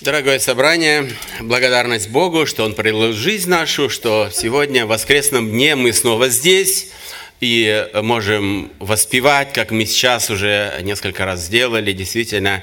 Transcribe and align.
Дорогое 0.00 0.38
собрание, 0.38 1.10
благодарность 1.40 2.08
Богу, 2.08 2.46
что 2.46 2.64
Он 2.64 2.72
пролил 2.74 3.12
жизнь 3.12 3.50
нашу, 3.50 3.90
что 3.90 4.30
сегодня, 4.32 4.86
в 4.86 4.90
воскресном 4.90 5.50
дне, 5.50 5.74
мы 5.74 5.92
снова 5.92 6.28
здесь 6.28 6.90
и 7.40 7.84
можем 7.94 8.70
воспевать, 8.78 9.52
как 9.52 9.72
мы 9.72 9.86
сейчас 9.86 10.30
уже 10.30 10.78
несколько 10.82 11.24
раз 11.24 11.40
сделали, 11.40 11.92
действительно, 11.92 12.62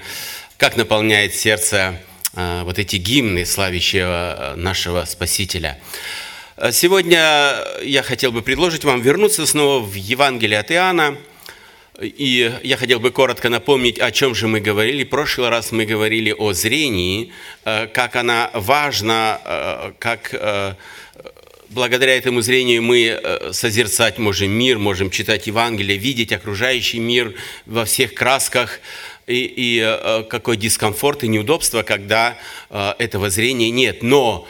как 0.56 0.78
наполняет 0.78 1.36
сердце 1.36 2.00
э, 2.36 2.62
вот 2.64 2.80
эти 2.80 2.96
гимны, 2.96 3.46
славящего 3.46 4.54
нашего 4.56 5.04
Спасителя. 5.04 5.78
Сегодня 6.72 7.58
я 7.84 8.02
хотел 8.02 8.32
бы 8.32 8.44
предложить 8.44 8.86
вам 8.86 9.02
вернуться 9.02 9.46
снова 9.46 9.84
в 9.84 9.94
Евангелие 9.94 10.60
от 10.60 10.72
Иоанна– 10.72 11.18
и 12.02 12.52
я 12.64 12.78
хотел 12.78 13.00
бы 13.00 13.12
коротко 13.12 13.50
напомнить, 13.50 14.00
о 14.00 14.12
чем 14.12 14.36
же 14.36 14.48
мы 14.48 14.60
говорили. 14.60 15.04
В 15.04 15.10
прошлый 15.10 15.50
раз 15.50 15.72
мы 15.72 15.86
говорили 15.86 16.32
о 16.32 16.54
зрении, 16.54 17.32
э, 17.64 17.88
как 17.88 18.16
она 18.16 18.50
важна, 18.54 19.40
э, 19.46 19.92
как 20.00 20.30
э, 20.34 20.74
благодаря 21.70 22.18
этому 22.18 22.42
зрению 22.42 22.84
мы 22.84 23.20
созерцать 23.52 24.18
можем 24.18 24.52
мир, 24.52 24.78
можем 24.78 25.10
читать 25.10 25.48
Евангелие, 25.48 25.98
видеть 25.98 26.32
окружающий 26.32 27.00
мир 27.00 27.34
во 27.66 27.86
всех 27.86 28.14
красках, 28.14 28.80
и, 29.28 29.54
и 29.56 30.26
какой 30.30 30.56
дискомфорт 30.56 31.24
и 31.24 31.28
неудобство, 31.28 31.82
когда 31.82 32.38
этого 32.70 33.32
зрения 33.32 33.72
нет. 33.72 34.04
Но 34.04 34.48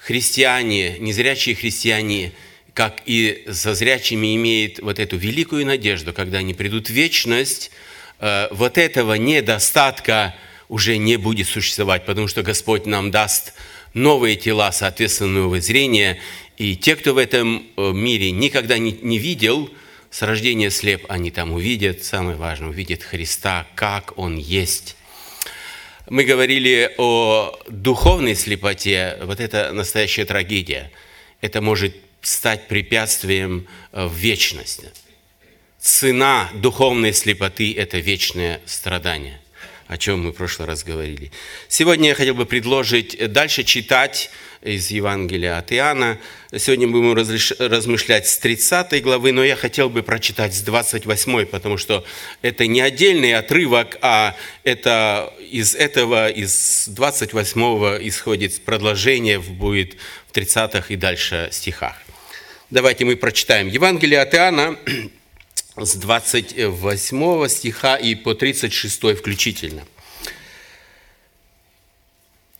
христиане, 0.00 0.98
незрячие 0.98 1.54
христиане– 1.54 2.32
как 2.78 3.02
и 3.06 3.44
со 3.50 3.74
зрячими 3.74 4.36
имеет 4.36 4.78
вот 4.78 5.00
эту 5.00 5.16
великую 5.16 5.66
надежду, 5.66 6.12
когда 6.12 6.38
они 6.38 6.54
придут 6.54 6.86
в 6.86 6.92
вечность, 6.92 7.72
э, 8.20 8.46
вот 8.52 8.78
этого 8.78 9.14
недостатка 9.14 10.36
уже 10.68 10.96
не 10.96 11.16
будет 11.16 11.48
существовать, 11.48 12.06
потому 12.06 12.28
что 12.28 12.44
Господь 12.44 12.86
нам 12.86 13.10
даст 13.10 13.52
новые 13.94 14.36
тела, 14.36 14.70
соответственно, 14.70 15.40
новое 15.40 15.60
зрение. 15.60 16.20
И 16.56 16.76
те, 16.76 16.94
кто 16.94 17.14
в 17.14 17.18
этом 17.18 17.66
э, 17.76 17.90
мире 17.90 18.30
никогда 18.30 18.78
не, 18.78 18.92
не 18.92 19.18
видел, 19.18 19.68
с 20.12 20.22
рождения 20.22 20.70
слеп, 20.70 21.04
они 21.08 21.32
там 21.32 21.50
увидят, 21.50 22.04
самое 22.04 22.36
важное, 22.36 22.68
увидят 22.68 23.02
Христа, 23.02 23.66
как 23.74 24.16
Он 24.16 24.36
есть. 24.36 24.94
Мы 26.08 26.22
говорили 26.22 26.94
о 26.96 27.58
духовной 27.68 28.36
слепоте, 28.36 29.18
вот 29.24 29.40
это 29.40 29.72
настоящая 29.72 30.26
трагедия. 30.26 30.92
Это 31.40 31.60
может 31.60 31.96
стать 32.22 32.68
препятствием 32.68 33.66
э, 33.92 34.06
в 34.06 34.14
вечности. 34.14 34.90
Цена 35.80 36.50
духовной 36.54 37.12
слепоты– 37.12 37.72
это 37.76 37.98
вечное 37.98 38.60
страдание, 38.66 39.40
о 39.86 39.96
чем 39.96 40.24
мы 40.24 40.32
в 40.32 40.34
прошлый 40.34 40.66
раз 40.66 40.82
говорили. 40.82 41.30
Сегодня 41.68 42.08
я 42.08 42.14
хотел 42.14 42.34
бы 42.34 42.46
предложить 42.46 43.32
дальше 43.32 43.62
читать 43.62 44.30
из 44.60 44.90
Евангелия 44.90 45.56
от 45.58 45.72
Иоанна. 45.72 46.18
Сегодня 46.56 46.88
будем 46.88 47.14
размышлять 47.14 48.26
с 48.26 48.38
30 48.38 49.02
главы, 49.02 49.32
но 49.32 49.44
я 49.44 49.54
хотел 49.54 49.88
бы 49.88 50.02
прочитать 50.02 50.54
с 50.54 50.62
28, 50.62 51.46
потому 51.46 51.78
что 51.78 52.04
это 52.42 52.66
не 52.66 52.80
отдельный 52.80 53.34
отрывок, 53.34 53.98
а 54.02 54.36
это 54.64 55.32
из 55.50 55.74
этого, 55.74 56.28
из 56.28 56.88
28 56.88 57.60
исходит 58.08 58.64
продолжение, 58.64 59.38
будет 59.38 59.96
в 60.26 60.36
30-х 60.36 60.92
и 60.92 60.96
дальше 60.96 61.48
стихах. 61.52 61.94
Давайте 62.70 63.06
мы 63.06 63.16
прочитаем. 63.16 63.68
Евангелие 63.68 64.20
от 64.20 64.34
Иоанна 64.34 64.78
с 65.78 65.94
28 65.94 67.48
стиха 67.48 67.96
и 67.96 68.14
по 68.14 68.34
36 68.34 69.16
включительно. 69.16 69.86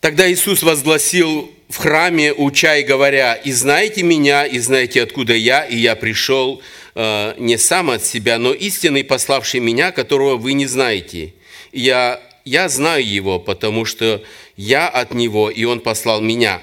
Тогда 0.00 0.32
Иисус 0.32 0.62
возгласил 0.62 1.52
в 1.68 1.76
храме, 1.76 2.32
уча 2.32 2.78
и 2.78 2.84
говоря, 2.84 3.34
«И 3.34 3.52
знаете 3.52 4.02
меня, 4.02 4.46
и 4.46 4.58
знаете, 4.60 5.02
откуда 5.02 5.34
я, 5.34 5.66
и 5.66 5.76
я 5.76 5.94
пришел 5.94 6.62
э, 6.94 7.34
не 7.36 7.58
сам 7.58 7.90
от 7.90 8.02
себя, 8.02 8.38
но 8.38 8.54
истинный, 8.54 9.04
пославший 9.04 9.60
меня, 9.60 9.92
которого 9.92 10.38
вы 10.38 10.54
не 10.54 10.66
знаете. 10.66 11.34
я, 11.70 12.18
я 12.46 12.70
знаю 12.70 13.06
его, 13.06 13.38
потому 13.38 13.84
что 13.84 14.24
я 14.56 14.88
от 14.88 15.12
него, 15.12 15.50
и 15.50 15.64
он 15.64 15.80
послал 15.80 16.22
меня» 16.22 16.62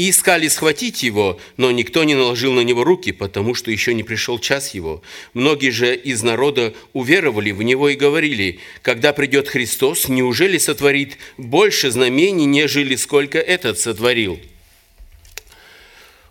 и 0.00 0.08
искали 0.08 0.48
схватить 0.48 1.02
его, 1.02 1.38
но 1.58 1.70
никто 1.70 2.04
не 2.04 2.14
наложил 2.14 2.54
на 2.54 2.62
него 2.62 2.84
руки, 2.84 3.12
потому 3.12 3.54
что 3.54 3.70
еще 3.70 3.92
не 3.92 4.02
пришел 4.02 4.38
час 4.38 4.72
его. 4.72 5.02
Многие 5.34 5.68
же 5.68 5.94
из 5.94 6.22
народа 6.22 6.72
уверовали 6.94 7.50
в 7.50 7.62
него 7.62 7.90
и 7.90 7.96
говорили, 7.96 8.60
когда 8.80 9.12
придет 9.12 9.48
Христос, 9.48 10.08
неужели 10.08 10.56
сотворит 10.56 11.18
больше 11.36 11.90
знамений, 11.90 12.46
нежели 12.46 12.96
сколько 12.96 13.38
этот 13.38 13.78
сотворил? 13.78 14.40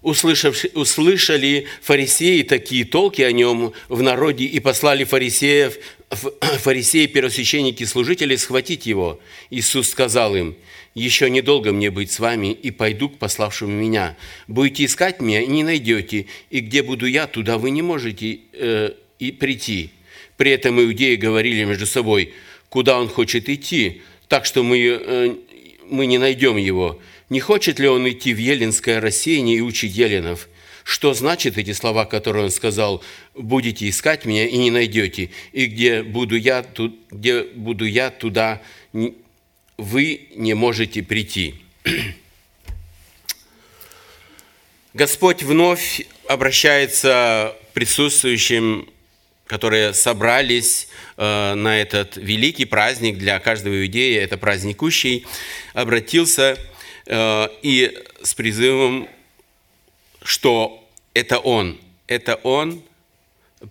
Услышали 0.01 1.67
фарисеи 1.81 2.41
такие 2.43 2.85
толки 2.85 3.21
о 3.21 3.31
нем 3.31 3.73
в 3.87 4.01
народе 4.01 4.45
и 4.45 4.59
послали 4.59 5.03
фарисеев, 5.03 5.77
фарисеи, 6.09 7.05
первосвященники, 7.07 7.83
служители 7.83 8.35
схватить 8.35 8.85
его. 8.85 9.19
Иисус 9.49 9.89
сказал 9.89 10.35
им– 10.35 10.55
еще 10.95 11.29
недолго 11.29 11.71
мне 11.71 11.91
быть 11.91 12.11
с 12.11 12.19
вами, 12.19 12.51
и 12.51 12.71
пойду 12.71 13.09
к 13.09 13.17
пославшему 13.17 13.71
меня. 13.71 14.17
Будете 14.47 14.85
искать 14.85 15.21
меня 15.21 15.41
и 15.41 15.47
не 15.47 15.63
найдете, 15.63 16.25
и 16.49 16.59
где 16.59 16.83
буду 16.83 17.05
я, 17.05 17.27
туда 17.27 17.57
вы 17.57 17.69
не 17.69 17.81
можете 17.81 18.39
э, 18.53 18.91
и 19.19 19.31
прийти». 19.31 19.91
При 20.35 20.51
этом 20.51 20.79
иудеи 20.79 21.15
говорили 21.15 21.65
между 21.65 21.85
собой, 21.85 22.33
куда 22.69 22.97
он 22.97 23.09
хочет 23.09 23.49
идти, 23.49 24.01
так 24.29 24.45
что 24.45 24.63
мы, 24.63 24.79
э, 24.79 25.35
мы 25.89 26.05
не 26.05 26.17
найдем 26.17 26.55
его. 26.55 26.99
Не 27.29 27.39
хочет 27.39 27.79
ли 27.79 27.87
он 27.87 28.09
идти 28.09 28.33
в 28.33 28.37
еленское 28.37 28.99
рассеяние 28.99 29.57
и 29.57 29.61
учить 29.61 29.95
еленов? 29.95 30.49
Что 30.83 31.13
значит 31.13 31.57
эти 31.57 31.73
слова, 31.73 32.05
которые 32.05 32.45
он 32.45 32.51
сказал, 32.51 33.03
«Будете 33.35 33.87
искать 33.87 34.25
меня 34.25 34.47
и 34.47 34.57
не 34.57 34.71
найдете, 34.71 35.29
и 35.51 35.67
где 35.67 36.01
буду 36.01 36.35
я, 36.35 36.63
тут, 36.63 36.97
где 37.11 37.43
буду 37.43 37.85
я 37.85 38.09
туда 38.09 38.61
вы 39.79 40.27
не 40.35 40.53
можете 40.53 41.01
прийти. 41.01 41.55
Господь 44.93 45.41
вновь 45.41 46.05
обращается 46.27 47.55
к 47.69 47.73
присутствующим, 47.73 48.89
которые 49.47 49.93
собрались 49.93 50.89
э, 51.17 51.53
на 51.55 51.79
этот 51.81 52.17
великий 52.17 52.65
праздник 52.65 53.17
для 53.17 53.39
каждого 53.39 53.81
иудея, 53.81 54.21
это 54.21 54.37
праздник 54.37 54.77
Кущей, 54.77 55.25
обратился 55.73 56.57
и 57.09 58.05
с 58.21 58.33
призывом, 58.33 59.09
что 60.21 60.87
это 61.13 61.39
Он, 61.39 61.79
это 62.07 62.35
Он 62.35 62.83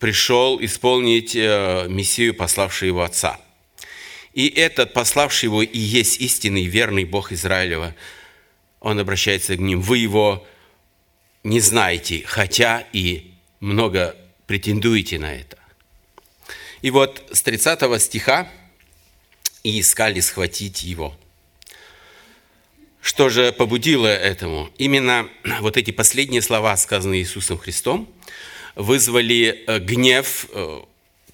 пришел 0.00 0.62
исполнить 0.62 1.36
э, 1.36 1.86
миссию, 1.88 2.34
пославший 2.34 2.88
его 2.88 3.02
Отца– 3.02 3.40
и 4.38 4.46
этот, 4.46 4.92
пославший 4.92 5.48
его, 5.48 5.62
и 5.62 5.78
есть 5.78 6.20
истинный 6.20 6.66
верный 6.66 7.04
Бог 7.04 7.32
Израилева. 7.32 7.92
Он 8.78 9.00
обращается 9.00 9.56
к 9.56 9.58
ним. 9.58 9.80
Вы 9.80 9.98
его 9.98 10.46
не 11.42 11.58
знаете, 11.58 12.22
хотя 12.24 12.86
и 12.92 13.32
много 13.58 14.16
претендуете 14.46 15.18
на 15.18 15.34
это. 15.34 15.58
И 16.82 16.92
вот 16.92 17.28
с 17.32 17.42
30 17.42 18.00
стиха 18.00 18.48
«И 19.64 19.80
искали 19.80 20.20
схватить 20.20 20.84
его». 20.84 21.16
Что 23.08 23.30
же 23.30 23.52
побудило 23.52 24.06
этому? 24.06 24.68
Именно 24.76 25.30
вот 25.62 25.78
эти 25.78 25.92
последние 25.92 26.42
слова, 26.42 26.76
сказанные 26.76 27.22
Иисусом 27.22 27.56
Христом, 27.56 28.06
вызвали 28.74 29.64
э, 29.66 29.78
гнев 29.78 30.46
э, 30.52 30.80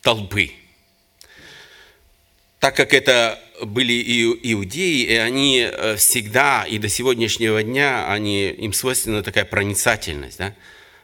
толпы– 0.01 0.53
так 2.61 2.77
как 2.77 2.95
это 2.95 3.41
были 3.61 3.93
иудеи, 4.43 5.03
и 5.03 5.15
они 5.17 5.69
э, 5.69 5.97
всегда 5.97 6.65
и 6.65 6.79
до 6.79 6.89
сегодняшнего 6.89 7.63
дня, 7.63 8.11
они, 8.11 8.51
им 8.51 8.73
свойственна 8.73 9.25
такая 9.25 9.45
проницательность, 9.45 10.39
да? 10.39 10.55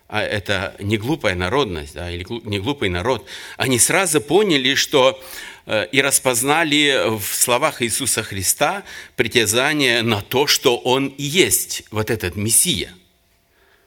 а 0.09 0.23
это 0.23 0.75
не 0.81 0.97
глупая 0.97 1.35
народность, 1.35 1.95
да, 1.95 2.11
или 2.11 2.27
не 2.45 2.59
глупый 2.59 2.89
народ, 2.89 3.27
они 3.57 3.79
сразу 3.79 4.21
поняли, 4.21 4.75
что 4.75 5.23
и 5.93 6.01
распознали 6.01 7.17
в 7.19 7.25
словах 7.25 7.83
Иисуса 7.83 8.23
Христа 8.23 8.83
притязание 9.17 10.03
на 10.03 10.21
то, 10.21 10.47
что 10.47 10.77
Он 10.77 11.09
и 11.09 11.23
есть 11.23 11.85
вот 11.91 12.11
этот 12.11 12.37
Мессия. 12.37 12.93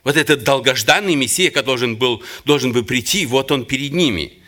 Вот 0.03 0.17
этот 0.17 0.43
долгожданный 0.43 1.15
Мессия, 1.15 1.51
который 1.51 1.65
должен 1.65 1.95
был, 1.95 2.23
должен 2.45 2.71
был 2.71 2.83
прийти, 2.83 3.25
вот 3.25 3.51
Он 3.51 3.65
перед 3.65 3.93
ними– 3.93 4.33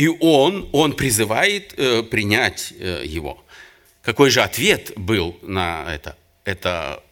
и 0.00 0.08
он, 0.08 0.66
он 0.72 0.94
призывает 0.94 1.74
э, 1.76 2.02
принять 2.02 2.72
э, 2.78 3.02
его. 3.04 3.44
Какой 4.00 4.30
же 4.30 4.40
ответ 4.40 4.92
был 4.96 5.38
на 5.42 5.94
это? 5.94 6.16
Это 6.44 7.02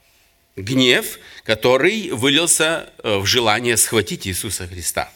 гнев, 0.57 1.19
который 1.45 2.09
вылился 2.13 2.89
э, 3.03 3.19
в 3.19 3.27
желание 3.27 3.77
схватить 3.77 4.27
Иисуса 4.27 4.67
Христа. 4.67 5.13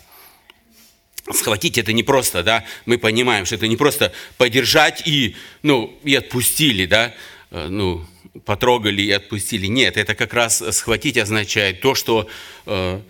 Схватить 1.35 1.79
это 1.79 1.93
не 1.93 2.03
просто, 2.03 2.43
да, 2.43 2.65
мы 2.87 2.99
понимаем, 2.99 3.47
что 3.47 3.55
это 3.57 3.67
не 3.69 3.77
просто 3.77 4.13
подержать 4.37 5.07
и, 5.07 5.37
ну, 5.63 5.99
и 6.05 6.15
отпустили, 6.15 6.87
да, 6.87 7.15
э, 7.51 7.69
ну, 7.69 8.07
потрогали 8.45 9.03
и 9.03 9.11
отпустили. 9.11 9.67
Нет, 9.67 9.97
это 9.97 10.15
как 10.15 10.33
раз 10.35 10.63
схватить 10.73 11.19
означает 11.19 11.81
то, 11.81 11.95
что, 11.95 12.29
э, 12.67 13.01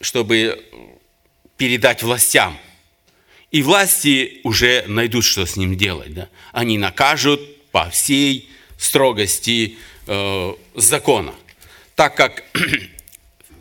чтобы 0.00 0.64
передать 1.56 2.02
властям. 2.02 2.58
И 3.50 3.62
власти 3.62 4.40
уже 4.44 4.84
найдут, 4.86 5.24
что 5.24 5.44
с 5.44 5.56
ним 5.56 5.76
делать. 5.76 6.14
Да? 6.14 6.28
Они 6.52 6.78
накажут 6.78 7.40
по 7.72 7.90
всей 7.90 8.48
строгости 8.78 9.76
э, 10.06 10.54
закона. 10.74 11.34
Так 11.96 12.14
как 12.14 12.44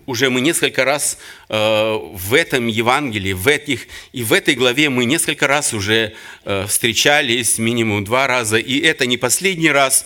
уже 0.10 0.32
мы 0.32 0.42
несколько 0.42 0.86
раз 0.86 1.20
э, 1.50 2.00
в 2.14 2.34
этом 2.34 2.66
Евангелии, 2.66 3.34
в 3.34 3.48
этих, 3.48 3.88
и 4.12 4.24
в 4.24 4.34
этой 4.34 4.56
главе 4.56 4.90
мы 4.90 5.06
несколько 5.06 5.46
раз 5.46 5.72
уже 5.72 6.14
э, 6.46 6.66
встречались, 6.68 7.60
минимум 7.60 8.04
два 8.04 8.26
раза, 8.26 8.58
и 8.58 8.80
это 8.80 9.06
не 9.06 9.18
последний 9.18 9.70
раз, 9.70 10.06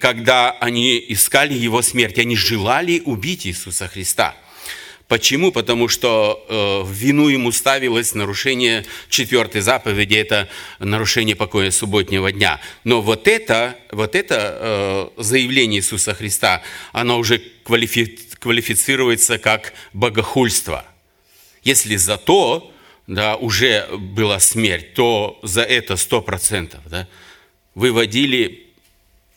когда 0.00 0.50
они 0.50 1.04
искали 1.08 1.54
его 1.54 1.82
смерть, 1.82 2.18
они 2.18 2.36
желали 2.36 3.00
убить 3.04 3.46
Иисуса 3.46 3.86
Христа– 3.88 4.34
Почему? 5.06 5.52
Потому 5.52 5.88
что 5.88 6.44
э, 6.48 6.82
в 6.82 6.90
вину 6.90 7.28
ему 7.28 7.52
ставилось 7.52 8.14
нарушение 8.14 8.86
четвертой 9.10 9.60
заповеди, 9.60 10.14
это 10.14 10.48
нарушение 10.78 11.36
покоя 11.36 11.70
субботнего 11.70 12.32
дня. 12.32 12.58
Но 12.84 13.02
вот 13.02 13.28
это, 13.28 13.76
вот 13.92 14.14
это 14.14 15.12
заявление 15.18 15.80
Иисуса 15.80 16.14
Христа, 16.14 16.62
оно 16.92 17.18
уже 17.18 17.42
квалифи, 17.64 18.18
квалифицируется 18.44 19.38
как 19.38 19.72
богохульство. 19.94 20.84
Если 21.62 21.96
за 21.96 22.18
то 22.18 22.70
да, 23.06 23.36
уже 23.36 23.88
была 23.90 24.38
смерть, 24.38 24.92
то 24.92 25.38
за 25.42 25.62
это 25.62 25.96
сто 25.96 26.20
процентов. 26.20 26.80
Да, 26.84 27.08
выводили, 27.74 28.66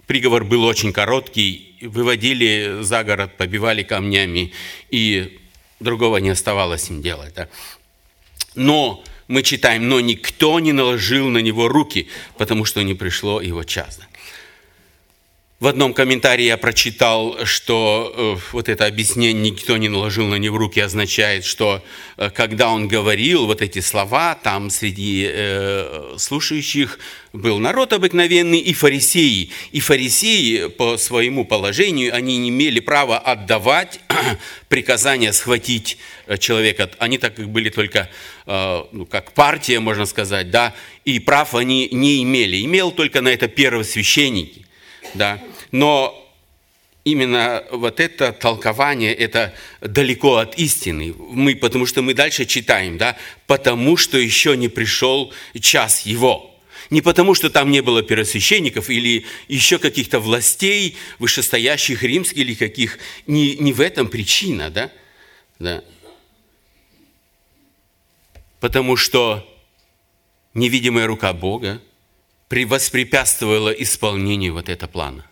приговор 0.08 0.44
был 0.44 0.66
очень 0.66 0.92
короткий, 0.92 1.78
выводили 1.82 2.80
за 2.82 3.06
город, 3.06 3.38
побивали 3.38 3.84
камнями 3.84 4.52
и 4.90 5.40
другого 5.80 6.18
не 6.18 6.32
оставалось 6.32 6.90
им 6.90 7.02
делать. 7.02 7.34
Да? 7.34 7.48
Но 8.56 9.06
мы 9.30 9.42
читаем, 9.42 9.88
но 9.88 10.02
никто 10.02 10.60
не 10.60 10.74
наложил 10.74 11.30
на 11.30 11.38
него 11.38 11.70
руки, 11.70 12.10
потому 12.38 12.66
что 12.66 12.82
не 12.82 12.94
пришло 12.94 13.40
его 13.40 13.64
час. 13.64 14.02
В 15.60 15.66
одном 15.66 15.96
комментарии 15.96 16.44
я 16.44 16.56
прочитал, 16.56 17.44
что 17.44 18.14
э, 18.16 18.40
вот 18.52 18.70
это 18.70 18.86
объяснение 18.86 19.34
«никто 19.34 19.76
не 19.78 19.90
наложил 19.90 20.28
на 20.28 20.36
него 20.36 20.60
руки» 20.60 20.80
означает, 20.80 21.46
что 21.46 21.84
э, 22.18 22.30
когда 22.30 22.70
он 22.70 22.88
говорил 22.88 23.48
вот 23.48 23.64
эти 23.64 23.80
слова, 23.80 24.36
там 24.36 24.70
среди 24.70 25.28
э, 25.28 26.14
слушающих 26.20 27.00
был 27.34 27.58
народ 27.58 27.92
обыкновенный 27.94 28.60
и 28.60 28.72
фарисеи. 28.72 29.50
И 29.72 29.80
фарисеи 29.80 30.68
по 30.68 30.96
своему 30.96 31.44
положению, 31.44 32.14
они 32.16 32.38
не 32.38 32.50
имели 32.50 32.80
права 32.80 33.18
отдавать 33.18 34.00
приказания 34.70 35.32
схватить 35.32 35.98
э, 36.28 36.38
человека. 36.38 36.92
Они 37.00 37.18
так 37.18 37.34
как 37.34 37.50
были 37.50 37.72
только, 37.72 38.12
э, 38.46 38.84
ну, 38.92 39.08
как 39.08 39.32
партия, 39.32 39.80
можно 39.80 40.06
сказать, 40.06 40.52
да, 40.52 40.76
и 41.04 41.18
прав 41.18 41.56
они 41.56 41.90
не 41.92 42.22
имели. 42.22 42.64
Имел 42.64 42.92
только 42.92 43.22
на 43.22 43.30
это 43.30 43.48
первосвященники 43.48 44.67
да. 45.14 45.42
Но 45.72 46.24
именно 47.04 47.64
вот 47.72 48.00
это 48.00 48.34
толкование, 48.34 49.14
это 49.14 49.54
далеко 49.82 50.38
от 50.38 50.58
истины. 50.58 51.14
Мы, 51.18 51.56
потому 51.56 51.86
что 51.86 52.02
мы 52.02 52.14
дальше 52.14 52.46
читаем, 52.46 52.98
да, 52.98 53.18
потому 53.46 53.96
что 53.96 54.18
еще 54.18 54.58
не 54.58 54.68
пришел 54.68 55.34
час 55.60 56.06
его. 56.06 56.54
Не 56.90 57.02
потому, 57.02 57.34
что 57.34 57.50
там 57.50 57.70
не 57.70 57.82
было 57.82 58.02
первосвященников 58.02 58.90
или 58.90 59.26
еще 59.48 59.78
каких-то 59.78 60.20
властей, 60.20 60.96
вышестоящих 61.20 62.04
римских 62.04 62.38
или 62.38 62.54
каких. 62.54 63.00
Не, 63.26 63.56
не 63.58 63.74
в 63.74 63.82
этом 63.82 64.08
причина, 64.08 64.70
да? 64.70 64.92
да? 65.60 65.84
Потому 68.60 68.96
что 68.96 69.46
невидимая 70.54 71.08
рука 71.08 71.34
Бога 71.34 71.82
воспрепятствовало 72.50 73.70
исполнению 73.70 74.54
вот 74.54 74.70
этого 74.70 74.90
плана. 74.90 75.26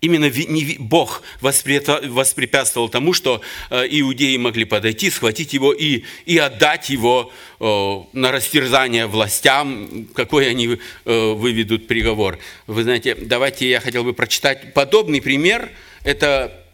Именно 0.00 0.30
Бог 0.78 1.22
воспрепятствовал 1.40 2.88
тому, 2.88 3.12
что 3.12 3.40
э, 3.70 3.84
иудеи 3.90 4.36
могли 4.36 4.64
подойти, 4.64 5.10
схватить 5.10 5.52
его 5.54 5.72
и, 5.72 6.04
и 6.24 6.38
отдать 6.38 6.88
его 6.88 7.32
на 7.58 8.30
растерзание 8.30 9.08
властям, 9.08 10.06
какой 10.14 10.50
они 10.50 10.78
э, 11.04 11.32
выведут 11.32 11.88
приговор. 11.88 12.38
Вы 12.68 12.84
знаете, 12.84 13.16
давайте 13.16 13.68
я 13.68 13.80
хотел 13.80 14.04
бы 14.04 14.14
прочитать 14.14 14.72
подобный 14.72 15.20
пример. 15.20 15.68
Это 16.04 16.64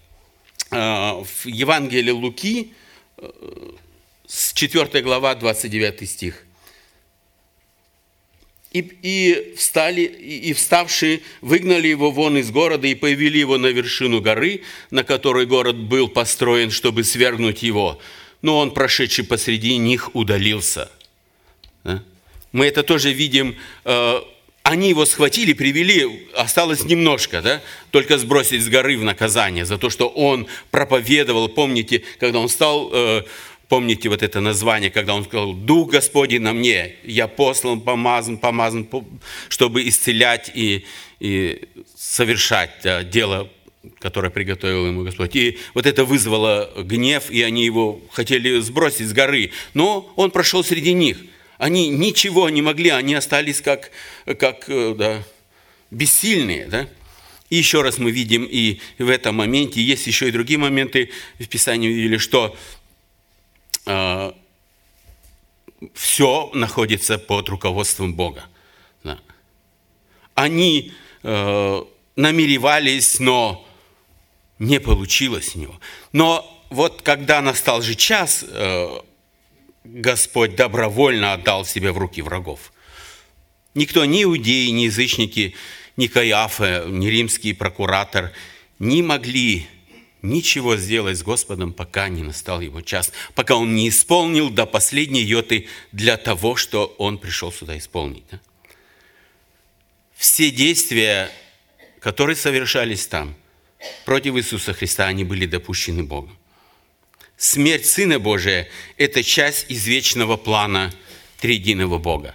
э, 0.70 0.76
в 0.76 1.46
Евангелии 1.46 2.10
Луки, 2.10 2.74
с 4.26 4.52
4 4.52 5.00
глава, 5.00 5.34
29 5.34 6.10
стих 6.10 6.43
и, 8.74 8.80
и 9.02 9.54
встали, 9.56 10.02
и, 10.02 10.50
и 10.50 10.52
вставшие 10.52 11.20
выгнали 11.40 11.88
его 11.88 12.10
вон 12.10 12.36
из 12.36 12.50
города 12.50 12.86
и 12.86 12.94
повели 12.94 13.38
его 13.38 13.56
на 13.56 13.68
вершину 13.68 14.20
горы, 14.20 14.62
на 14.90 15.04
которой 15.04 15.46
город 15.46 15.76
был 15.76 16.08
построен, 16.08 16.70
чтобы 16.70 17.04
свергнуть 17.04 17.62
его. 17.62 18.00
Но 18.42 18.58
он, 18.58 18.72
прошедший 18.72 19.24
посреди 19.24 19.76
них, 19.78 20.14
удалился. 20.14 20.90
Да? 21.84 22.02
Мы 22.52 22.66
это 22.66 22.82
тоже 22.82 23.12
видим. 23.12 23.56
Э, 23.84 24.20
они 24.64 24.88
его 24.88 25.06
схватили, 25.06 25.52
привели, 25.52 26.28
осталось 26.34 26.84
немножко, 26.84 27.42
да? 27.42 27.62
только 27.92 28.18
сбросить 28.18 28.62
с 28.62 28.68
горы 28.68 28.98
в 28.98 29.04
наказание 29.04 29.64
за 29.64 29.78
то, 29.78 29.88
что 29.88 30.08
он 30.08 30.48
проповедовал. 30.72 31.48
Помните, 31.48 32.02
когда 32.18 32.40
он 32.40 32.48
стал 32.48 32.90
э, 32.92 33.22
Помните 33.74 34.08
вот 34.08 34.22
это 34.22 34.38
название, 34.38 34.88
когда 34.88 35.16
он 35.16 35.24
сказал, 35.24 35.52
«Дух 35.52 35.90
Господень 35.90 36.42
на 36.42 36.52
мне, 36.52 36.94
я 37.02 37.26
послан, 37.26 37.80
помазан, 37.80 38.38
помазан, 38.38 38.86
чтобы 39.48 39.88
исцелять 39.88 40.48
и, 40.54 40.84
и 41.18 41.60
совершать 41.96 42.86
дело, 43.10 43.50
которое 43.98 44.30
приготовил 44.30 44.86
ему 44.86 45.02
Господь». 45.02 45.34
И 45.34 45.58
вот 45.74 45.86
это 45.86 46.04
вызвало 46.04 46.70
гнев, 46.84 47.32
и 47.32 47.42
они 47.42 47.64
его 47.64 48.00
хотели 48.12 48.60
сбросить 48.60 49.08
с 49.08 49.12
горы. 49.12 49.50
Но 49.74 50.08
он 50.14 50.30
прошел 50.30 50.62
среди 50.62 50.92
них. 50.92 51.18
Они 51.58 51.88
ничего 51.88 52.48
не 52.50 52.62
могли, 52.62 52.90
они 52.90 53.14
остались 53.14 53.60
как, 53.60 53.90
как 54.38 54.68
э, 54.68 54.94
да, 54.96 55.24
бессильные. 55.90 56.66
Да? 56.66 56.88
И 57.50 57.56
еще 57.56 57.82
раз 57.82 57.98
мы 57.98 58.12
видим 58.12 58.46
и 58.48 58.78
в 59.00 59.08
этом 59.08 59.34
моменте, 59.34 59.82
есть 59.82 60.06
еще 60.06 60.28
и 60.28 60.30
другие 60.30 60.60
моменты 60.60 61.10
в 61.40 61.48
Писании, 61.48 61.88
видели, 61.88 62.18
что 62.18 62.56
все 65.92 66.50
находится 66.54 67.18
под 67.18 67.48
руководством 67.48 68.14
Бога. 68.14 68.44
Да. 69.02 69.18
Они 70.34 70.92
э, 71.22 71.84
намеревались, 72.16 73.20
но 73.20 73.66
не 74.58 74.80
получилось 74.80 75.54
у 75.54 75.58
него. 75.58 75.80
Но 76.12 76.64
вот 76.70 77.02
когда 77.02 77.42
настал 77.42 77.82
же 77.82 77.94
час, 77.94 78.44
э, 78.48 78.98
Господь 79.84 80.56
добровольно 80.56 81.34
отдал 81.34 81.66
себя 81.66 81.92
в 81.92 81.98
руки 81.98 82.22
врагов. 82.22 82.72
Никто, 83.74 84.04
ни 84.04 84.22
иудеи, 84.22 84.68
ни 84.68 84.82
язычники, 84.82 85.54
ни 85.96 86.06
Каиафа, 86.06 86.84
ни 86.86 87.08
римский 87.08 87.52
прокуратор 87.52 88.32
не 88.78 89.02
могли 89.02 89.66
ничего 90.24 90.76
сделать 90.76 91.18
с 91.18 91.22
Господом, 91.22 91.72
пока 91.72 92.08
не 92.08 92.22
настал 92.22 92.60
его 92.60 92.80
час, 92.80 93.12
пока 93.34 93.56
он 93.56 93.74
не 93.74 93.88
исполнил 93.88 94.50
до 94.50 94.66
последней 94.66 95.22
йоты 95.22 95.68
для 95.92 96.16
того, 96.16 96.56
что 96.56 96.94
он 96.98 97.18
пришел 97.18 97.52
сюда 97.52 97.78
исполнить. 97.78 98.24
Да? 98.30 98.40
Все 100.16 100.50
действия, 100.50 101.30
которые 102.00 102.36
совершались 102.36 103.06
там, 103.06 103.36
против 104.04 104.36
Иисуса 104.36 104.72
Христа, 104.72 105.06
они 105.06 105.24
были 105.24 105.46
допущены 105.46 106.02
Богом. 106.02 106.36
Смерть 107.36 107.86
Сына 107.86 108.18
Божия– 108.18 108.68
это 108.96 109.22
часть 109.22 109.66
извечного 109.68 110.36
плана 110.36 110.92
триединого 111.40 111.98
Бога. 111.98 112.34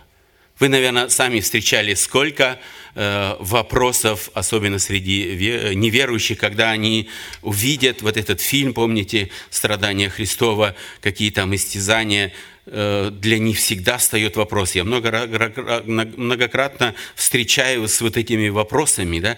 Вы, 0.59 0.67
наверное, 0.67 1.07
сами 1.09 1.39
встречали 1.39 1.93
сколько 1.93 2.59
вопросов, 2.95 4.29
особенно 4.33 4.79
среди 4.79 5.73
неверующих, 5.75 6.37
когда 6.37 6.71
они 6.71 7.09
увидят 7.41 8.01
вот 8.01 8.17
этот 8.17 8.41
фильм, 8.41 8.73
помните, 8.73 9.29
«Страдания 9.49 10.09
Христова», 10.09 10.75
какие 11.01 11.31
там 11.31 11.55
истязания, 11.55 12.33
э, 12.65 13.09
для 13.11 13.39
них 13.39 13.57
всегда 13.57 13.97
встает 13.97 14.35
вопрос. 14.35 14.75
Я 14.75 14.83
многократно 14.83 16.95
встречаюсь 17.15 17.91
с 17.91 18.01
вот 18.01 18.17
этими 18.17 18.49
вопросами, 18.49 19.19
да, 19.19 19.37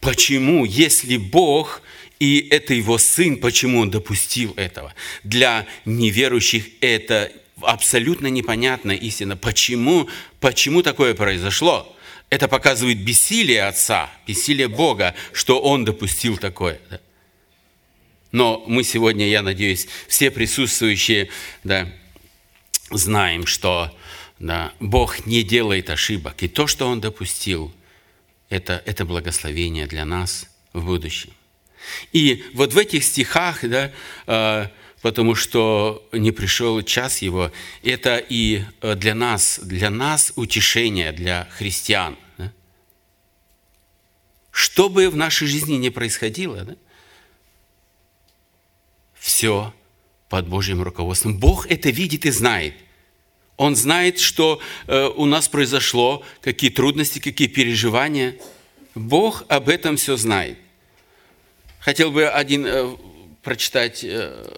почему, 0.00 0.64
если 0.64 1.16
Бог 1.16 1.82
и 2.18 2.46
это 2.50 2.74
его 2.74 2.98
сын, 2.98 3.36
почему 3.36 3.80
он 3.80 3.90
допустил 3.90 4.54
этого? 4.56 4.94
Для 5.24 5.66
неверующих 5.84 6.66
это 6.80 7.32
абсолютно 7.60 8.28
непонятная 8.28 8.96
истина. 8.96 9.36
Почему, 9.36 10.08
почему 10.38 10.82
такое 10.82 11.14
произошло? 11.14 11.96
Это 12.32 12.48
показывает 12.48 12.98
бессилие 12.98 13.64
Отца, 13.64 14.08
бессилие 14.26 14.66
Бога, 14.66 15.14
что 15.34 15.60
Он 15.60 15.84
допустил 15.84 16.38
такое. 16.38 16.80
Но 18.30 18.64
мы 18.66 18.84
сегодня, 18.84 19.28
я 19.28 19.42
надеюсь, 19.42 19.86
все 20.08 20.30
присутствующие 20.30 21.28
да, 21.62 21.92
знаем, 22.90 23.44
что 23.44 23.94
да, 24.38 24.72
Бог 24.80 25.26
не 25.26 25.42
делает 25.42 25.90
ошибок. 25.90 26.42
И 26.42 26.48
то, 26.48 26.66
что 26.66 26.88
Он 26.88 27.02
допустил, 27.02 27.70
это, 28.48 28.82
это 28.86 29.04
благословение 29.04 29.86
для 29.86 30.06
нас 30.06 30.48
в 30.72 30.86
будущем. 30.86 31.34
И 32.14 32.46
вот 32.54 32.72
в 32.72 32.78
этих 32.78 33.04
стихах, 33.04 33.58
да, 33.60 33.92
э, 34.26 34.68
потому 35.02 35.34
что 35.34 36.08
не 36.12 36.32
пришел 36.32 36.80
час 36.80 37.20
его, 37.20 37.52
это 37.82 38.16
и 38.16 38.64
э, 38.80 38.94
для 38.94 39.14
нас, 39.14 39.60
для 39.62 39.90
нас 39.90 40.32
утешение, 40.36 41.12
для 41.12 41.46
христиан. 41.58 42.16
Что 44.62 44.88
бы 44.88 45.10
в 45.10 45.16
нашей 45.16 45.48
жизни 45.48 45.74
не 45.74 45.90
происходило, 45.90 46.62
да? 46.62 46.76
все 49.18 49.74
под 50.28 50.46
Божьим 50.46 50.82
руководством. 50.82 51.36
Бог 51.36 51.66
это 51.68 51.90
видит 51.90 52.26
и 52.26 52.30
знает– 52.30 52.74
он 53.58 53.76
знает, 53.76 54.18
что 54.18 54.60
э, 54.86 55.06
у 55.14 55.26
нас 55.26 55.46
произошло, 55.46 56.24
какие 56.40 56.70
трудности, 56.70 57.18
какие 57.18 57.48
переживания. 57.48 58.36
Бог 58.94 59.44
об 59.48 59.68
этом 59.68 59.96
все 59.96 60.16
знает. 60.16 60.58
Хотел 61.78 62.10
бы 62.10 62.28
один 62.28 62.66
э, 62.66 62.96
прочитать 63.42 64.02
э, 64.02 64.48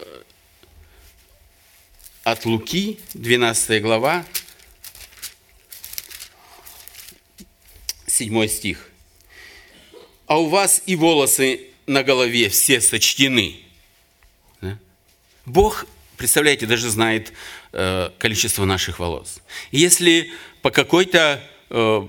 от 2.22 2.46
Луки, 2.46 2.98
12 3.14 3.82
глава, 3.82 4.24
7 8.06 8.46
стих. 8.48 8.90
«А 10.26 10.38
у 10.38 10.48
вас 10.48 10.82
и 10.86 10.96
волосы 10.96 11.68
на 11.86 12.02
голове 12.02 12.48
все 12.48 12.80
сочтены». 12.80 13.56
Бог, 15.46 15.86
представляете, 16.16 16.64
даже 16.64 16.88
знает 16.88 17.32
Э, 17.76 18.10
количество 18.18 18.64
наших 18.64 19.00
волос. 19.00 19.40
Если 19.72 20.30
по 20.62 20.70
какой-то 20.70 21.42
э, 21.70 22.08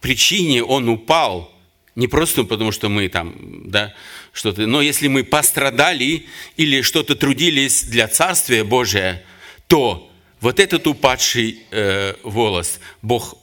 причине 0.00 0.62
он 0.62 0.88
упал, 0.88 1.52
не 1.96 2.06
просто 2.06 2.44
потому, 2.44 2.70
что 2.70 2.88
мы 2.88 3.08
там, 3.08 3.34
да, 3.68 3.92
что-то, 4.32 4.68
но 4.68 4.80
если 4.80 5.08
мы 5.08 5.24
пострадали 5.24 6.26
или 6.56 6.82
что-то 6.82 7.16
трудились 7.16 7.82
для 7.82 8.06
Царствия 8.06 8.62
Божия, 8.62 9.24
то 9.66 10.08
вот 10.40 10.60
этот 10.60 10.86
упадший 10.86 11.64
э, 11.72 12.14
волос 12.22 12.78
Бог 13.02 13.36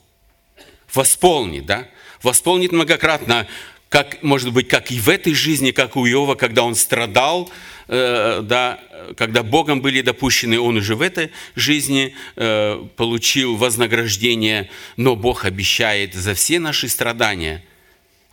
восполнит, 0.96 1.66
да, 1.66 1.88
восполнит 2.24 2.72
многократно, 2.72 3.48
как, 3.90 4.24
может 4.24 4.52
быть, 4.52 4.68
как 4.68 4.92
и 4.92 5.00
в 5.00 5.10
этой 5.10 5.34
жизни, 5.34 5.72
как 5.72 5.96
у 5.96 6.06
Иова, 6.06 6.36
когда 6.36 6.64
он 6.64 6.76
страдал, 6.76 7.52
Э, 7.88 8.42
да, 8.42 8.80
когда 9.16 9.44
Богом 9.44 9.82
были 9.82 10.02
допущены, 10.02 10.60
он 10.60 10.78
уже 10.78 10.96
в 10.96 11.02
этой 11.02 11.32
жизни 11.56 12.16
э, 12.36 12.84
получил 12.96 13.58
вознаграждение, 13.58 14.72
но 14.98 15.16
Бог 15.16 15.46
обещает 15.46 16.16
за 16.16 16.34
все 16.34 16.60
наши 16.60 16.90
страдания 16.90 17.64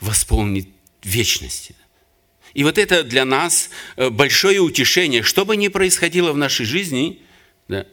восполнить 0.00 0.68
вечности. 1.02 1.74
И 2.54 2.64
вот 2.64 2.78
это 2.78 3.04
для 3.04 3.26
нас 3.26 3.68
э, 3.96 4.08
большое 4.08 4.60
утешение, 4.60 5.22
что 5.22 5.44
бы 5.44 5.56
ни 5.56 5.68
происходило 5.68 6.32
в 6.32 6.38
нашей 6.38 6.64
жизни, 6.64 7.20
да, 7.68 7.84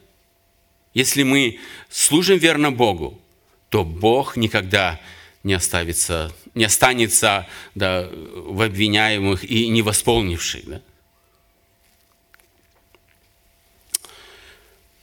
если 0.93 1.23
мы 1.23 1.59
служим 1.89 2.37
верно 2.37 2.71
Богу, 2.71 3.21
то 3.69 3.83
Бог 3.83 4.35
никогда 4.35 4.99
не 5.43 5.53
оставится, 5.53 6.33
не 6.53 6.65
останется 6.65 7.47
да, 7.75 8.09
в 8.11 8.61
обвиняемых 8.61 9.43
и 9.43 9.67
не 9.69 9.81
восполнивших. 9.81 10.65
Да. 10.65 10.81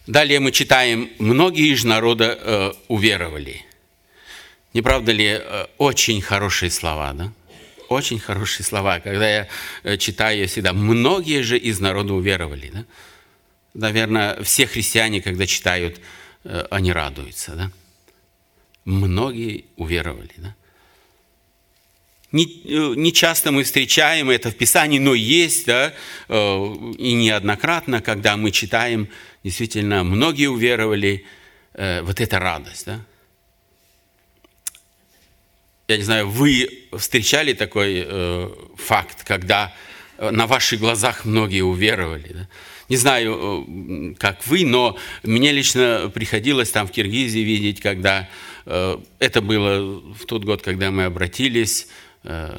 Далее 0.06 0.38
мы 0.40 0.52
читаем, 0.52 1.11
многие 1.18 1.73
из 1.73 1.85
народа 1.85 2.38
э, 2.40 2.73
уверовали. 2.88 3.64
Не 4.73 4.82
правда 4.82 5.11
ли, 5.11 5.26
э, 5.26 5.66
очень 5.78 6.20
хорошие 6.20 6.70
слова, 6.70 7.12
да? 7.12 7.32
Очень 7.88 8.18
хорошие 8.18 8.64
слова. 8.64 9.00
Когда 9.00 9.28
я 9.28 9.49
э, 9.82 9.96
читаю, 9.96 10.46
всегда, 10.46 10.73
многие 10.73 11.42
же 11.42 11.58
из 11.58 11.80
народа 11.80 12.14
уверовали, 12.14 12.70
да? 12.73 12.85
Наверное, 13.75 14.42
все 14.42 14.66
христиане, 14.66 15.20
когда 15.23 15.46
читают, 15.46 16.00
э, 16.44 16.66
они 16.70 16.92
радуются, 16.92 17.52
да? 17.52 17.70
Многие 18.87 19.64
уверовали, 19.76 20.33
да? 20.37 20.55
Не, 22.31 22.45
э, 22.45 22.95
не 22.97 23.12
часто 23.12 23.50
мы 23.50 23.64
встречаем 23.64 24.31
это 24.31 24.50
в 24.50 24.57
Писании, 24.57 25.00
но 25.00 25.14
есть, 25.14 25.66
да, 25.66 25.93
э, 26.28 26.75
и 26.99 27.12
неоднократно, 27.14 28.00
когда 28.00 28.37
мы 28.37 28.52
читаем 28.52 29.09
действительно 29.43 30.05
многие 30.05 30.47
уверовали, 30.47 31.25
э, 31.75 32.02
вот 32.02 32.21
эта 32.21 32.38
радость. 32.38 32.87
Да? 32.87 33.00
Я 35.88 35.97
не 35.97 36.05
знаю, 36.05 36.28
вы 36.28 36.69
встречали 36.97 37.55
такой 37.55 38.05
э, 38.07 38.50
факт, 38.76 39.25
когда 39.25 39.75
на 40.19 40.47
ваших 40.47 40.78
глазах 40.81 41.25
многие 41.25 41.62
уверовали? 41.62 42.33
Да? 42.33 42.49
Не 42.88 42.97
знаю, 42.97 44.14
как 44.19 44.47
вы, 44.47 44.64
но 44.64 44.97
мне 45.25 45.50
лично 45.50 46.11
приходилось 46.14 46.71
там 46.71 46.87
в 46.87 46.93
Киргизии 46.93 47.40
видеть, 47.40 47.81
когда 47.81 48.28
это 48.66 49.40
было 49.42 50.00
в 50.12 50.26
тот 50.26 50.44
год, 50.44 50.61
когда 50.61 50.90
мы 50.90 51.04
обратились 51.04 51.88
э, 52.25 52.56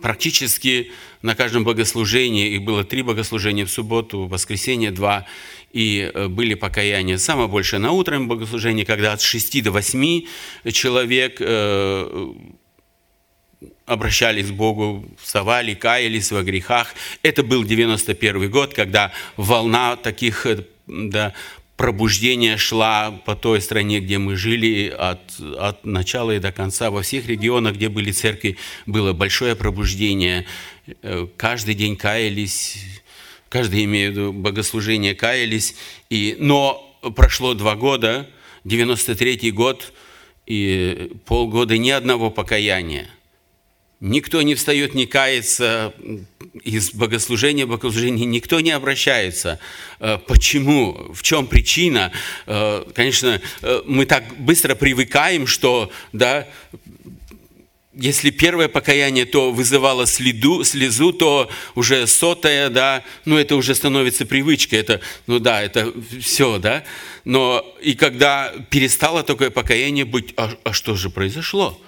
практически 0.00 0.92
на 1.22 1.34
каждом 1.34 1.64
богослужении, 1.64 2.54
их 2.54 2.62
было 2.62 2.84
три 2.84 3.02
богослужения 3.02 3.64
в 3.64 3.70
субботу, 3.70 4.24
в 4.24 4.28
воскресенье 4.28 4.90
два, 4.90 5.26
и 5.72 6.10
э, 6.12 6.28
были 6.28 6.54
покаяния. 6.54 7.18
Самое 7.18 7.48
большее 7.48 7.80
на 7.80 7.92
утреннем 7.92 8.28
богослужении, 8.28 8.84
когда 8.84 9.12
от 9.12 9.20
шести 9.20 9.60
до 9.62 9.72
восьми 9.72 10.28
человек 10.72 11.38
э, 11.40 12.32
обращались 13.84 14.48
к 14.48 14.54
Богу, 14.54 15.04
вставали, 15.20 15.74
каялись 15.74 16.30
во 16.30 16.42
грехах. 16.42 16.94
Это 17.22 17.42
был 17.42 17.64
91 17.64 18.50
год, 18.50 18.74
когда 18.74 19.12
волна 19.36 19.96
таких 19.96 20.46
э, 20.46 20.64
да, 20.86 21.32
пробуждение 21.76 22.56
шла 22.56 23.10
по 23.24 23.36
той 23.36 23.60
стране, 23.60 24.00
где 24.00 24.18
мы 24.18 24.36
жили, 24.36 24.88
от, 24.88 25.20
от 25.58 25.84
начала 25.84 26.32
и 26.34 26.38
до 26.38 26.52
конца. 26.52 26.90
Во 26.90 27.02
всех 27.02 27.26
регионах, 27.26 27.74
где 27.74 27.88
были 27.88 28.12
церкви, 28.12 28.56
было 28.86 29.12
большое 29.12 29.54
пробуждение. 29.54 30.46
Э, 31.02 31.26
каждый 31.36 31.74
день 31.74 31.96
каялись, 31.96 32.78
каждый, 33.48 33.84
имею 33.84 34.10
в 34.10 34.12
виду, 34.12 34.32
богослужение 34.32 35.14
каялись. 35.14 35.76
И, 36.08 36.36
но 36.38 36.98
прошло 37.14 37.54
два 37.54 37.76
года, 37.76 38.28
93 38.64 39.50
год, 39.50 39.92
и 40.46 41.12
полгода 41.26 41.76
ни 41.76 41.90
одного 41.90 42.30
покаяния. 42.30 43.10
Никто 44.00 44.42
не 44.42 44.54
встает, 44.54 44.94
не 44.94 45.06
кается 45.06 45.94
из 46.62 46.92
богослужения 46.92 47.64
в 47.66 48.00
никто 48.10 48.60
не 48.60 48.70
обращается. 48.70 49.58
Э, 50.00 50.18
почему? 50.18 51.12
В 51.14 51.22
чем 51.22 51.46
причина? 51.46 52.12
Э, 52.46 52.84
конечно, 52.94 53.40
э, 53.62 53.82
мы 53.86 54.04
так 54.04 54.24
быстро 54.38 54.74
привыкаем, 54.74 55.46
что 55.46 55.90
да, 56.12 56.46
если 57.94 58.28
первое 58.28 58.68
покаяние, 58.68 59.24
то 59.24 59.50
вызывало 59.50 60.06
следу, 60.06 60.62
слезу, 60.64 61.14
то 61.14 61.50
уже 61.74 62.06
сотое, 62.06 62.68
да, 62.68 63.02
ну 63.24 63.38
это 63.38 63.56
уже 63.56 63.74
становится 63.74 64.26
привычкой, 64.26 64.80
это, 64.80 65.00
ну 65.26 65.38
да, 65.38 65.62
это 65.62 65.90
все, 66.20 66.58
да. 66.58 66.84
Но 67.24 67.64
и 67.80 67.94
когда 67.94 68.52
перестало 68.68 69.22
такое 69.22 69.48
покаяние 69.48 70.04
быть, 70.04 70.34
а, 70.36 70.52
а 70.64 70.74
что 70.74 70.94
же 70.96 71.08
произошло? 71.08 71.80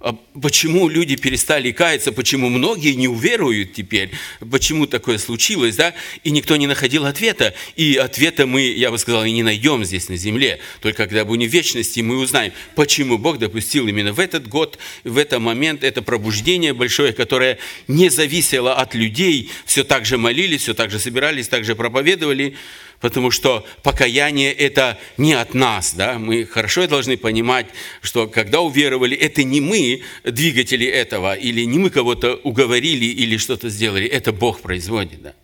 А 0.00 0.12
почему 0.40 0.88
люди 0.88 1.16
перестали 1.16 1.72
каяться, 1.72 2.12
почему 2.12 2.50
многие 2.50 2.92
не 2.92 3.08
уверуют 3.08 3.72
теперь, 3.72 4.10
почему 4.50 4.86
такое 4.86 5.18
случилось, 5.18 5.76
да, 5.76 5.94
и 6.22 6.30
никто 6.30 6.56
не 6.56 6.66
находил 6.66 7.06
ответа. 7.06 7.54
И 7.76 7.96
ответа 7.96 8.46
мы, 8.46 8.62
я 8.62 8.90
бы 8.90 8.98
сказал, 8.98 9.24
и 9.24 9.30
не 9.30 9.42
найдем 9.42 9.84
здесь 9.84 10.08
на 10.08 10.16
земле. 10.16 10.60
Только 10.80 11.04
когда 11.04 11.24
будем 11.24 11.48
в 11.48 11.52
вечности, 11.52 12.00
мы 12.00 12.18
узнаем, 12.18 12.52
почему 12.74 13.16
Бог 13.16 13.38
допустил 13.38 13.88
именно 13.88 14.12
в 14.12 14.20
этот 14.20 14.48
год, 14.48 14.78
в 15.04 15.16
этот 15.16 15.40
момент 15.40 15.84
это 15.84 16.02
пробуждение 16.02 16.74
большое, 16.74 17.12
которое 17.12 17.58
не 17.88 18.10
зависело 18.10 18.74
от 18.74 18.94
людей, 18.94 19.50
все 19.64 19.84
так 19.84 20.04
же 20.04 20.18
молились, 20.18 20.62
все 20.62 20.74
так 20.74 20.90
же 20.90 20.98
собирались, 20.98 21.48
так 21.48 21.64
же 21.64 21.74
проповедовали, 21.74 22.56
потому 23.04 23.30
что 23.30 23.66
покаяние– 23.82 24.50
это 24.54 24.98
не 25.18 25.34
от 25.34 25.52
нас. 25.52 25.92
Да? 25.92 26.18
Мы 26.18 26.46
хорошо 26.46 26.86
должны 26.86 27.18
понимать, 27.18 27.66
что 28.00 28.26
когда 28.26 28.62
уверовали, 28.62 29.14
это 29.14 29.44
не 29.44 29.60
мы 29.60 30.00
двигатели 30.24 30.86
этого, 30.86 31.34
или 31.34 31.64
не 31.64 31.76
мы 31.78 31.90
кого-то 31.90 32.36
уговорили 32.36 33.04
или 33.04 33.36
что-то 33.36 33.68
сделали, 33.68 34.06
это 34.06 34.32
Бог 34.32 34.62
производит. 34.62 35.20
Да? 35.20 35.34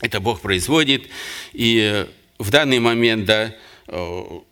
Это 0.00 0.18
Бог 0.18 0.40
производит, 0.40 1.08
и 1.52 2.04
в 2.36 2.50
данный 2.50 2.80
момент, 2.80 3.24
да, 3.24 3.54
в 3.86 4.42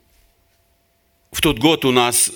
тот 1.42 1.59
год 1.59 1.85
у 1.85 1.90
нас 1.90 2.30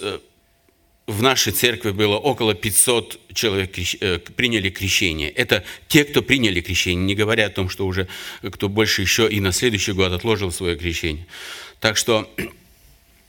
в 1.07 1.23
нашей 1.23 1.53
церкви 1.53 1.91
было 1.91 2.17
около 2.17 2.55
500 2.55 3.21
человек 3.35 3.79
э, 3.79 4.19
приняли 4.19 4.71
крещение. 4.71 5.31
Это 5.31 5.65
те, 5.87 6.05
кто 6.05 6.23
приняли 6.23 6.61
крещение, 6.61 7.05
не 7.05 7.15
говоря 7.15 7.47
о 7.47 7.51
том, 7.51 7.69
что 7.69 7.87
уже 7.87 8.09
кто 8.43 8.69
больше 8.69 9.03
еще 9.03 9.29
и 9.29 9.41
на 9.41 9.53
следующий 9.53 9.93
год 9.93 10.13
отложил 10.13 10.51
свое 10.51 10.77
крещение. 10.77 11.27
Так 11.79 11.99
что 11.99 12.33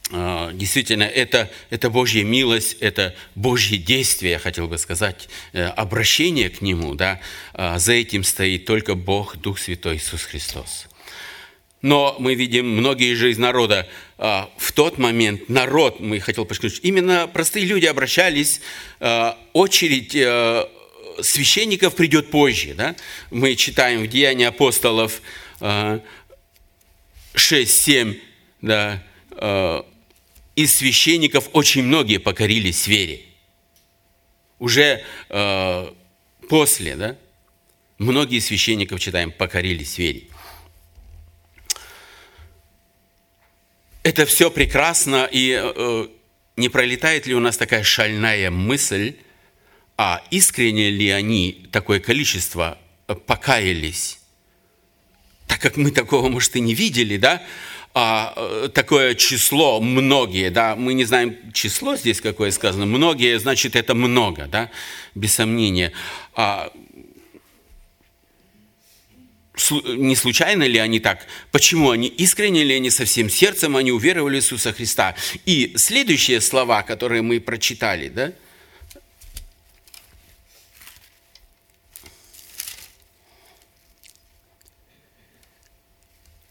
э, 0.09 0.51
действительно 0.53 1.03
это, 1.03 1.51
это 1.69 1.89
Божья 1.89 2.23
милость, 2.23 2.77
это 2.79 3.13
Божье 3.35 3.77
действие, 3.77 4.33
я 4.33 4.39
хотел 4.39 4.69
бы 4.69 4.77
сказать, 4.77 5.27
э, 5.51 5.65
обращение 5.65 6.49
к 6.49 6.61
Нему. 6.61 6.95
Да? 6.95 7.19
За 7.53 7.91
этим 7.91 8.23
стоит 8.23 8.65
только 8.65 8.95
Бог, 8.95 9.35
Дух 9.35 9.59
Святой 9.59 9.97
Иисус 9.97 10.23
Христос. 10.23 10.87
Но 11.85 12.15
мы 12.17 12.33
видим, 12.33 12.67
многие 12.67 13.13
же 13.13 13.29
из 13.29 13.37
народа 13.37 13.87
а, 14.17 14.49
в 14.57 14.71
тот 14.71 14.97
момент, 14.97 15.49
народ, 15.49 15.99
мы 15.99 16.19
хотел 16.19 16.43
подчеркнуть, 16.43 16.79
именно 16.81 17.29
простые 17.31 17.63
люди 17.63 17.85
обращались, 17.85 18.59
а, 18.99 19.37
очередь 19.53 20.15
а, 20.15 20.67
священников 21.21 21.93
придет 21.95 22.31
позже. 22.31 22.73
Да? 22.73 22.95
Мы 23.29 23.53
читаем 23.53 24.01
в 24.01 24.07
Деянии 24.07 24.45
апостолов 24.45 25.21
6-7, 25.59 26.01
да, 28.61 29.03
из 30.55 30.75
священников 30.75 31.49
очень 31.53 31.83
многие 31.83 32.17
покорились 32.17 32.87
вере. 32.87 33.21
Уже 34.57 35.03
после, 36.49 36.95
да, 36.95 37.15
многие 37.99 38.39
священников, 38.39 38.99
читаем, 38.99 39.31
покорились 39.31 39.99
вере. 39.99 40.23
Это 44.05 44.27
все 44.27 44.51
прекрасно, 44.51 45.27
и 45.31 45.59
э, 45.59 46.07
не 46.57 46.69
пролетает 46.69 47.25
ли 47.25 47.33
у 47.33 47.39
нас 47.39 47.57
такая 47.57 47.81
шальная 47.81 48.51
мысль, 48.51 49.15
а 49.97 50.21
искренне 50.29 50.91
ли 50.91 51.09
они, 51.09 51.67
такое 51.71 51.99
количество, 51.99 52.77
покаялись? 53.25 54.19
Так 55.47 55.59
как 55.59 55.75
мы 55.75 55.89
такого, 55.89 56.29
может, 56.29 56.55
и 56.55 56.59
не 56.59 56.75
видели, 56.75 57.17
да? 57.17 57.41
а, 57.95 58.33
э, 58.35 58.69
такое 58.71 59.15
число, 59.15 59.81
многие, 59.81 60.51
да, 60.51 60.75
мы 60.75 60.93
не 60.93 61.05
знаем 61.05 61.35
число 61.51 61.95
здесь 61.95 62.21
какое 62.21 62.51
сказано, 62.51 62.85
многие, 62.85 63.39
значит, 63.39 63.75
это 63.75 63.95
много, 63.95 64.45
да, 64.45 64.69
без 65.15 65.33
сомнения. 65.33 65.93
А, 66.35 66.71
не 69.97 70.15
случайно 70.15 70.63
ли 70.63 70.79
они 70.79 70.99
так? 70.99 71.25
Почему 71.51 71.91
они 71.91 72.07
искренне 72.07 72.63
ли 72.63 72.75
они 72.75 72.89
со 72.89 73.05
всем 73.05 73.29
сердцем, 73.29 73.77
они 73.77 73.91
уверовали 73.91 74.35
в 74.35 74.39
Иисуса 74.39 74.73
Христа? 74.73 75.15
И 75.45 75.73
следующие 75.77 76.41
слова, 76.41 76.83
которые 76.83 77.21
мы 77.21 77.39
прочитали, 77.39 78.09
да? 78.09 78.33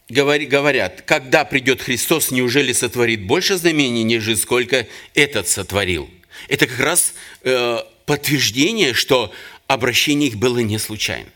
Говорят, 0.07 1.01
когда 1.01 1.45
придет 1.45 1.81
Христос, 1.81 2.29
неужели 2.29 2.73
сотворит 2.73 3.25
больше 3.25 3.57
знамений, 3.57 4.03
нежели 4.03 4.35
сколько 4.35 4.87
этот 5.15 5.47
сотворил? 5.47 6.09
Это 6.47 6.67
как 6.67 6.79
раз 6.79 7.15
э, 7.41 7.79
подтверждение, 8.05 8.93
что 8.93 9.33
обращение 9.67 10.29
их 10.29 10.35
было 10.35 10.59
не 10.59 10.77
случайно. 10.77 11.29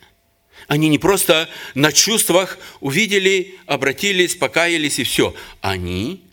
Они 0.70 0.88
не 0.88 1.00
просто 1.00 1.50
на 1.74 1.92
чувствах 1.92 2.60
увидели, 2.80 3.56
обратились, 3.66 4.36
покаялись 4.36 5.00
и 5.00 5.04
все. 5.04 5.34
Они 5.62 6.24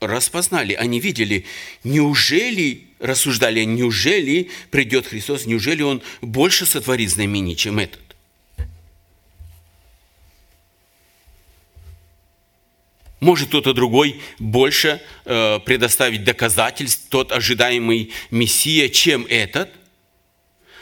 распознали, 0.00 0.72
они 0.72 0.98
видели, 0.98 1.44
неужели, 1.84 2.88
рассуждали, 2.98 3.62
неужели 3.62 4.50
придет 4.72 5.06
Христос, 5.06 5.46
неужели 5.46 5.82
Он 5.82 6.02
больше 6.20 6.66
сотворит 6.66 7.08
знамений, 7.08 7.56
чем 7.56 7.78
этот? 7.78 8.00
Может 13.20 13.46
кто-то 13.46 13.74
другой 13.74 14.20
больше 14.40 15.00
э, 15.24 15.60
предоставить 15.60 16.24
доказательств, 16.24 17.06
тот 17.10 17.30
ожидаемый 17.30 18.10
Мессия, 18.32 18.88
чем 18.88 19.24
этот? 19.30 19.70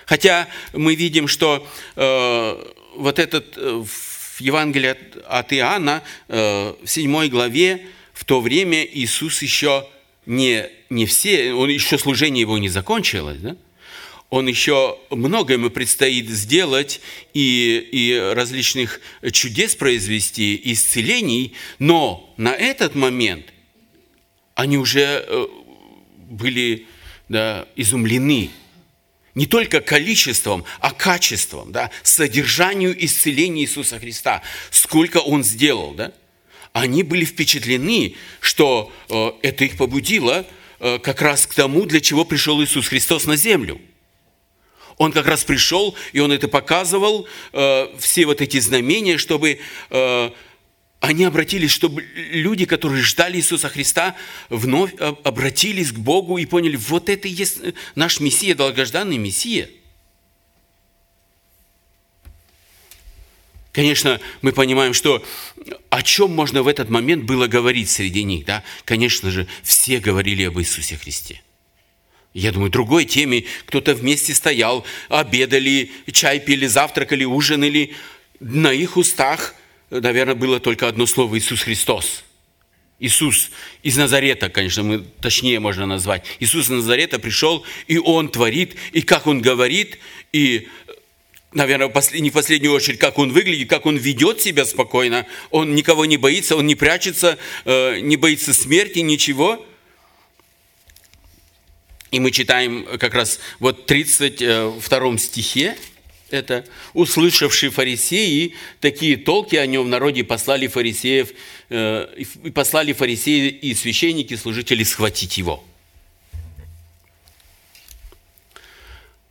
Хотя 0.07 0.49
мы 0.73 0.95
видим, 0.95 1.29
что 1.29 1.69
э, 1.95 2.73
вот 2.97 3.19
этот 3.19 3.57
э, 3.57 3.85
в 3.85 4.41
Евангелии 4.41 4.97
от 5.27 5.53
Иоанна, 5.53 6.03
э, 6.29 6.75
в 6.83 6.87
7 6.89 7.29
главе, 7.29 7.87
в 8.13 8.25
то 8.25 8.41
время 8.41 8.85
Иисус 8.85 9.43
еще 9.43 9.87
не, 10.27 10.69
не 10.91 11.07
все, 11.07 11.53
он 11.53 11.69
еще 11.69 11.99
служение 11.99 12.43
его 12.43 12.59
не 12.59 12.69
закончилось, 12.69 13.39
да? 13.41 13.57
он 14.31 14.47
еще 14.47 14.99
многое 15.11 15.59
ему 15.59 15.69
предстоит 15.69 16.29
сделать 16.31 17.03
и, 17.35 17.87
и 17.93 18.19
различных 18.35 19.01
чудес 19.31 19.75
произвести, 19.75 20.59
исцелений, 20.65 21.53
но 21.79 22.33
на 22.39 22.55
этот 22.55 22.95
момент 22.95 23.45
они 24.55 24.79
уже 24.79 25.25
э, 25.27 25.47
были 26.31 26.87
да, 27.29 27.67
изумлены 27.77 28.51
не 29.35 29.47
только 29.47 29.81
количеством, 29.81 30.65
а 30.81 30.93
качеством, 30.93 31.73
да, 31.73 31.91
содержанию 32.03 32.95
исцеления 33.05 33.63
Иисуса 33.63 33.99
Христа, 33.99 34.43
сколько 34.71 35.19
Он 35.19 35.43
сделал, 35.43 35.95
да, 35.95 36.13
они 36.73 37.03
были 37.03 37.25
впечатлены, 37.25 38.17
что 38.41 38.93
э, 39.09 39.33
это 39.43 39.65
их 39.65 39.77
побудило 39.77 40.47
э, 40.81 40.99
как 40.99 41.23
раз 41.23 41.47
к 41.47 41.55
тому, 41.55 41.85
для 41.85 42.01
чего 42.01 42.25
пришел 42.25 42.63
Иисус 42.63 42.89
Христос 42.89 43.27
на 43.27 43.37
землю. 43.37 43.81
Он 44.99 45.13
как 45.13 45.27
раз 45.27 45.45
пришел, 45.45 45.95
и 46.13 46.21
Он 46.21 46.33
это 46.33 46.49
показывал, 46.49 47.27
э, 47.53 47.89
все 47.99 48.27
вот 48.27 48.41
эти 48.41 48.59
знамения, 48.61 49.19
чтобы 49.19 49.59
э, 49.91 50.31
они 51.03 51.25
обратились, 51.25 51.73
чтобы 51.73 52.03
люди, 52.15 52.65
которые 52.65 53.03
ждали 53.03 53.37
Иисуса 53.37 53.69
Христа, 53.69 54.15
вновь 54.49 54.95
обратились 55.25 55.91
к 55.91 55.97
Богу 55.97 56.39
и 56.39 56.47
поняли, 56.47 56.77
вот 56.77 57.09
это 57.09 57.27
и 57.27 57.33
есть 57.33 57.59
наш 57.97 58.21
Мессия, 58.21 58.55
долгожданный 58.55 59.19
Мессия. 59.19 59.69
Конечно, 63.73 64.21
мы 64.43 64.53
понимаем, 64.53 64.95
что 64.95 65.25
о 65.91 66.03
чем 66.03 66.31
можно 66.31 66.63
в 66.63 66.69
этот 66.69 66.89
момент 66.89 67.25
было 67.25 67.49
говорить 67.49 67.91
среди 67.91 68.23
них. 68.23 68.45
Да? 68.45 68.63
Конечно 68.85 69.33
же, 69.33 69.49
все 69.65 69.99
говорили 69.99 70.45
об 70.45 70.61
Иисусе 70.61 70.97
Христе. 70.97 71.43
Я 72.33 72.53
думаю, 72.53 72.71
другой 72.71 73.07
теме, 73.07 73.47
кто-то 73.67 73.97
вместе 73.97 74.35
стоял, 74.35 74.87
обедали, 75.09 75.91
чай 76.13 76.39
пили, 76.39 76.67
завтракали, 76.67 77.25
ужинали. 77.25 77.93
На 78.39 78.73
их 78.73 78.97
устах– 78.97 79.57
наверное, 80.01 80.35
было 80.35 80.59
только 80.59 80.89
одно 80.89 81.07
слово 81.07 81.39
Иисус 81.39 81.63
Христос. 81.63 82.25
Иисус 82.99 83.51
из 83.83 83.97
Назарета, 83.97 84.49
конечно, 84.49 84.83
мы 84.83 85.05
точнее 85.21 85.59
можно 85.61 85.87
назвать. 85.87 86.25
Иисус 86.41 86.67
из 86.67 86.71
Назарета 86.71 87.19
пришел, 87.19 87.65
и 87.89 87.99
Он 87.99 88.29
творит, 88.29 88.77
и 88.93 89.03
как 89.03 89.27
Он 89.27 89.43
говорит, 89.43 89.99
и, 90.33 90.69
наверное, 91.53 91.93
не 92.15 92.31
в 92.31 92.33
последнюю 92.33 92.73
очередь, 92.73 92.99
как 92.99 93.19
Он 93.19 93.33
выглядит, 93.33 93.69
как 93.69 93.87
Он 93.87 93.97
ведет 93.97 94.41
себя 94.41 94.65
спокойно. 94.65 95.27
Он 95.51 95.75
никого 95.75 96.05
не 96.05 96.17
боится, 96.17 96.57
Он 96.57 96.67
не 96.67 96.77
прячется, 96.77 97.39
э, 97.65 97.99
не 98.01 98.17
боится 98.17 98.55
смерти, 98.55 99.01
ничего. 99.01 99.67
И 102.13 102.21
мы 102.21 102.31
читаем 102.31 102.87
как 102.99 103.15
раз 103.15 103.41
вот 103.59 103.81
в 103.81 103.85
32 103.87 105.19
стихе, 105.19 105.77
это 106.33 106.65
услышавшие 106.95 107.71
фарисеи, 107.71 108.55
такие 108.81 109.17
толки 109.17 109.57
о 109.57 109.67
нем 109.67 109.85
в 109.85 109.89
народе 109.89 110.25
послали 110.25 110.67
фарисеев, 110.67 111.31
э, 111.69 112.25
послали 112.55 112.93
фарисеи 112.93 113.49
и 113.49 113.75
священники, 113.75 114.35
служители 114.37 114.83
схватить 114.83 115.39
его. 115.39 115.63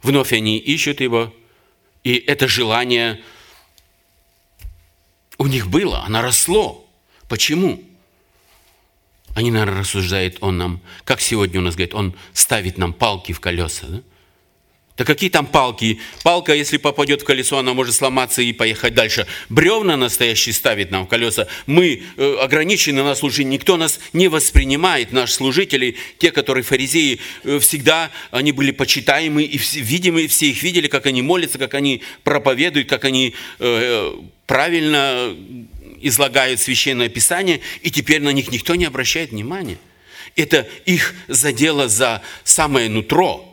Вновь 0.02 0.34
они 0.34 0.58
ищут 0.58 1.02
его, 1.02 1.34
и 2.04 2.16
это 2.16 2.48
желание 2.48 3.22
у 5.38 5.48
них 5.48 5.68
было, 5.70 6.04
оно 6.04 6.22
росло. 6.22 6.88
Почему? 7.28 7.84
Они, 9.36 9.50
наверное, 9.50 9.80
рассуждают 9.80 10.38
он 10.42 10.58
нам, 10.58 10.82
как 11.04 11.22
сегодня 11.22 11.60
у 11.60 11.64
нас 11.64 11.76
говорит, 11.76 11.94
он 11.94 12.16
ставит 12.34 12.78
нам 12.78 12.94
палки 12.94 13.32
в 13.32 13.40
колеса. 13.40 13.88
Да? 13.88 14.02
Да 14.97 15.06
какие 15.06 15.30
там 15.30 15.45
палки? 15.45 15.99
Палка, 16.23 16.54
если 16.54 16.77
попадет 16.77 17.21
в 17.21 17.25
колесо, 17.25 17.58
она 17.58 17.73
может 17.73 17.95
сломаться 17.95 18.41
и 18.41 18.51
поехать 18.51 18.93
дальше. 18.93 19.25
Бревна 19.49 19.95
настоящие 19.95 20.54
ставит 20.54 20.91
нам 20.91 21.06
в 21.06 21.10
колеса. 21.10 21.47
Мы 21.65 22.04
э, 22.17 22.36
ограничены 22.41 23.01
на 23.01 23.15
служении. 23.15 23.54
Никто 23.54 23.77
нас 23.77 23.99
не 24.13 24.27
воспринимает, 24.27 25.12
наши 25.12 25.34
служители, 25.34 25.95
те, 26.17 26.32
которые 26.32 26.63
фаризеи, 26.63 27.19
э, 27.43 27.60
всегда 27.60 28.12
они 28.32 28.51
были 28.51 28.71
почитаемы 28.71 29.43
и 29.43 29.58
видимы, 29.58 30.27
все 30.27 30.47
их 30.47 30.62
видели, 30.62 30.88
как 30.88 31.06
они 31.06 31.21
молятся, 31.21 31.58
как 31.58 31.73
они 31.73 32.01
проповедуют, 32.23 32.89
как 32.89 33.06
они 33.06 33.34
э, 33.60 34.13
правильно 34.45 35.36
излагают 36.01 36.60
священное 36.60 37.10
писание, 37.10 37.62
и 37.82 37.91
теперь 37.91 38.21
на 38.21 38.30
них 38.30 38.51
никто 38.51 38.75
не 38.75 38.86
обращает 38.86 39.32
внимания. 39.32 39.77
Это 40.36 40.67
их 40.86 41.13
задело 41.27 41.88
за 41.88 42.21
самое 42.43 42.89
нутро. 42.89 43.51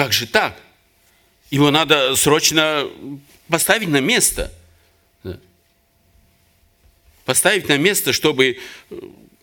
Как 0.00 0.14
же 0.14 0.26
так? 0.26 0.56
Его 1.50 1.70
надо 1.70 2.16
срочно 2.16 2.88
поставить 3.50 3.88
на 3.88 4.00
место. 4.00 4.50
Поставить 7.26 7.68
на 7.68 7.76
место, 7.76 8.14
чтобы 8.14 8.56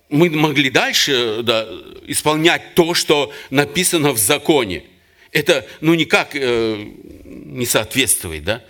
мы 0.10 0.32
могли 0.32 0.72
дальше 0.72 1.42
да, 1.44 1.68
исполнять 2.08 2.74
то, 2.74 2.96
что 2.96 3.32
написано 3.52 4.14
в 4.14 4.18
законе. 4.18 4.86
Это 5.32 5.64
ну, 5.80 5.94
никак 5.94 6.30
э, 6.34 6.88
не 7.24 7.68
соответствует 7.68 8.44
да, 8.44 8.64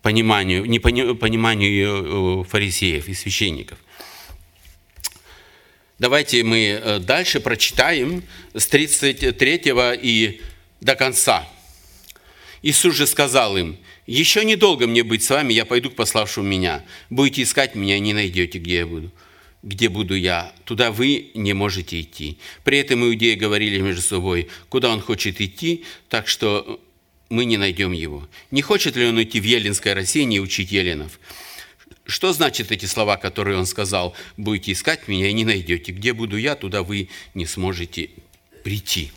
пониманию, 0.00 0.64
не 0.64 0.78
пониманию 0.78 2.42
э, 2.42 2.48
фарисеев 2.48 3.08
и 3.08 3.14
священников. 3.14 3.78
Давайте 5.98 6.44
мы 6.44 6.80
э, 6.80 6.98
дальше 7.00 7.40
прочитаем 7.40 8.22
с 8.54 8.68
33 8.68 9.62
и 10.00 10.40
до 10.82 10.96
конца. 10.96 11.48
Иисус 12.60 12.94
же 12.94 13.06
сказал 13.06 13.56
им, 13.56 13.78
«Еще 14.06 14.44
недолго 14.44 14.86
мне 14.86 15.04
быть 15.04 15.22
с 15.22 15.30
вами, 15.30 15.52
я 15.52 15.64
пойду 15.64 15.90
к 15.90 15.94
пославшему 15.94 16.46
меня. 16.46 16.84
Будете 17.08 17.42
искать 17.42 17.74
меня, 17.74 17.98
не 17.98 18.12
найдете, 18.12 18.58
где 18.58 18.76
я 18.78 18.86
буду 18.86 19.10
где 19.64 19.88
буду 19.88 20.16
я, 20.16 20.52
туда 20.64 20.90
вы 20.90 21.30
не 21.34 21.52
можете 21.52 22.00
идти. 22.00 22.36
При 22.64 22.78
этом 22.78 23.04
иудеи 23.04 23.34
говорили 23.34 23.80
между 23.80 24.02
собой, 24.02 24.48
куда 24.68 24.90
он 24.90 25.00
хочет 25.00 25.40
идти, 25.40 25.84
так 26.08 26.26
что 26.26 26.80
мы 27.28 27.44
не 27.44 27.56
найдем 27.56 27.92
его. 27.92 28.28
Не 28.50 28.60
хочет 28.60 28.96
ли 28.96 29.06
он 29.06 29.22
идти 29.22 29.38
в 29.40 29.44
Еленское 29.44 29.94
растение 29.94 30.38
и 30.38 30.40
учить 30.40 30.72
еленов? 30.72 31.20
Что 32.04 32.32
значит 32.32 32.72
эти 32.72 32.86
слова, 32.86 33.16
которые 33.16 33.56
он 33.56 33.66
сказал? 33.66 34.16
Будете 34.36 34.72
искать 34.72 35.06
меня 35.06 35.28
и 35.28 35.32
не 35.32 35.44
найдете. 35.44 35.92
Где 35.92 36.12
буду 36.12 36.36
я, 36.36 36.56
туда 36.56 36.82
вы 36.82 37.08
не 37.34 37.46
сможете 37.46 38.10
прийти. 38.64 39.12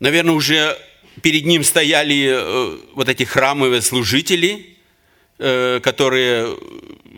Наверное, 0.00 0.34
уже 0.34 0.78
перед 1.22 1.44
ним 1.44 1.64
стояли 1.64 2.28
э, 2.30 2.78
вот 2.94 3.08
эти 3.08 3.24
храмовые 3.24 3.82
служители– 3.82 4.74
Э, 5.40 5.78
которые, 5.80 6.58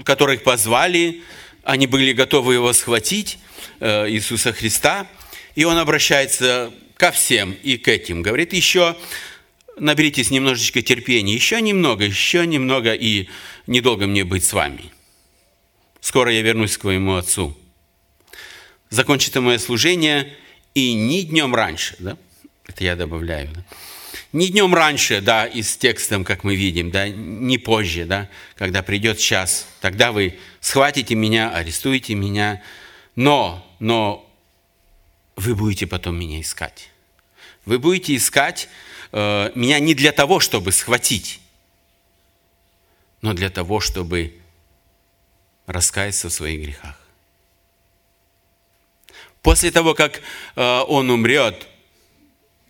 которых 0.04 0.42
позвали, 0.42 1.22
они 1.62 1.86
были 1.86 2.12
готовы 2.12 2.52
его 2.52 2.70
схватить, 2.74 3.38
э, 3.80 4.10
Иисуса 4.10 4.52
Христа, 4.52 5.06
и 5.54 5.64
он 5.64 5.78
обращается 5.78 6.70
ко 6.98 7.12
всем 7.12 7.56
и 7.62 7.78
к 7.78 7.88
этим. 7.88 8.20
Говорит, 8.20 8.52
еще 8.52 8.94
наберитесь 9.78 10.30
немножечко 10.30 10.82
терпения, 10.82 11.32
еще 11.32 11.62
немного, 11.62 12.04
еще 12.04 12.46
немного, 12.46 12.92
и 12.92 13.26
недолго 13.66 14.06
мне 14.06 14.24
быть 14.24 14.44
с 14.44 14.52
вами. 14.52 14.92
Скоро 16.02 16.30
я 16.30 16.42
вернусь 16.42 16.76
к 16.76 16.82
твоему 16.82 17.14
отцу. 17.14 17.56
Закончится 18.90 19.40
мое 19.40 19.56
служение, 19.56 20.30
и 20.74 20.92
ни 20.92 21.22
днем 21.22 21.54
раньше, 21.54 21.96
да? 22.00 22.18
Это 22.70 22.84
я 22.84 22.96
добавляю, 22.96 23.48
да? 23.52 23.64
Не 24.32 24.48
днем 24.48 24.74
раньше, 24.74 25.20
да, 25.20 25.46
и 25.46 25.62
с 25.62 25.76
текстом, 25.76 26.24
как 26.24 26.44
мы 26.44 26.54
видим, 26.54 26.90
да, 26.90 27.08
не 27.08 27.58
позже, 27.58 28.04
да, 28.04 28.28
когда 28.54 28.82
придет 28.82 29.18
час. 29.18 29.66
Тогда 29.80 30.12
вы 30.12 30.38
схватите 30.60 31.14
меня, 31.16 31.50
арестуете 31.50 32.14
меня, 32.14 32.62
но, 33.16 33.66
но 33.80 34.28
вы 35.36 35.54
будете 35.56 35.86
потом 35.86 36.16
меня 36.16 36.40
искать. 36.40 36.90
Вы 37.64 37.78
будете 37.78 38.14
искать 38.14 38.68
э, 39.12 39.50
меня 39.54 39.80
не 39.80 39.94
для 39.94 40.12
того, 40.12 40.38
чтобы 40.38 40.70
схватить, 40.70 41.40
но 43.20 43.32
для 43.32 43.50
того, 43.50 43.80
чтобы 43.80 44.36
раскаяться 45.66 46.28
в 46.28 46.32
своих 46.32 46.62
грехах. 46.62 46.96
После 49.42 49.70
того, 49.70 49.94
как 49.94 50.20
э, 50.54 50.80
он 50.86 51.10
умрет, 51.10 51.66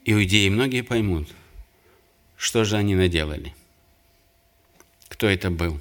иудеи 0.04 0.48
многие 0.48 0.82
поймут– 0.82 1.28
что 2.40 2.64
же 2.64 2.78
они 2.78 2.94
наделали? 2.94 3.54
Кто 5.08 5.28
это 5.28 5.50
был? 5.50 5.78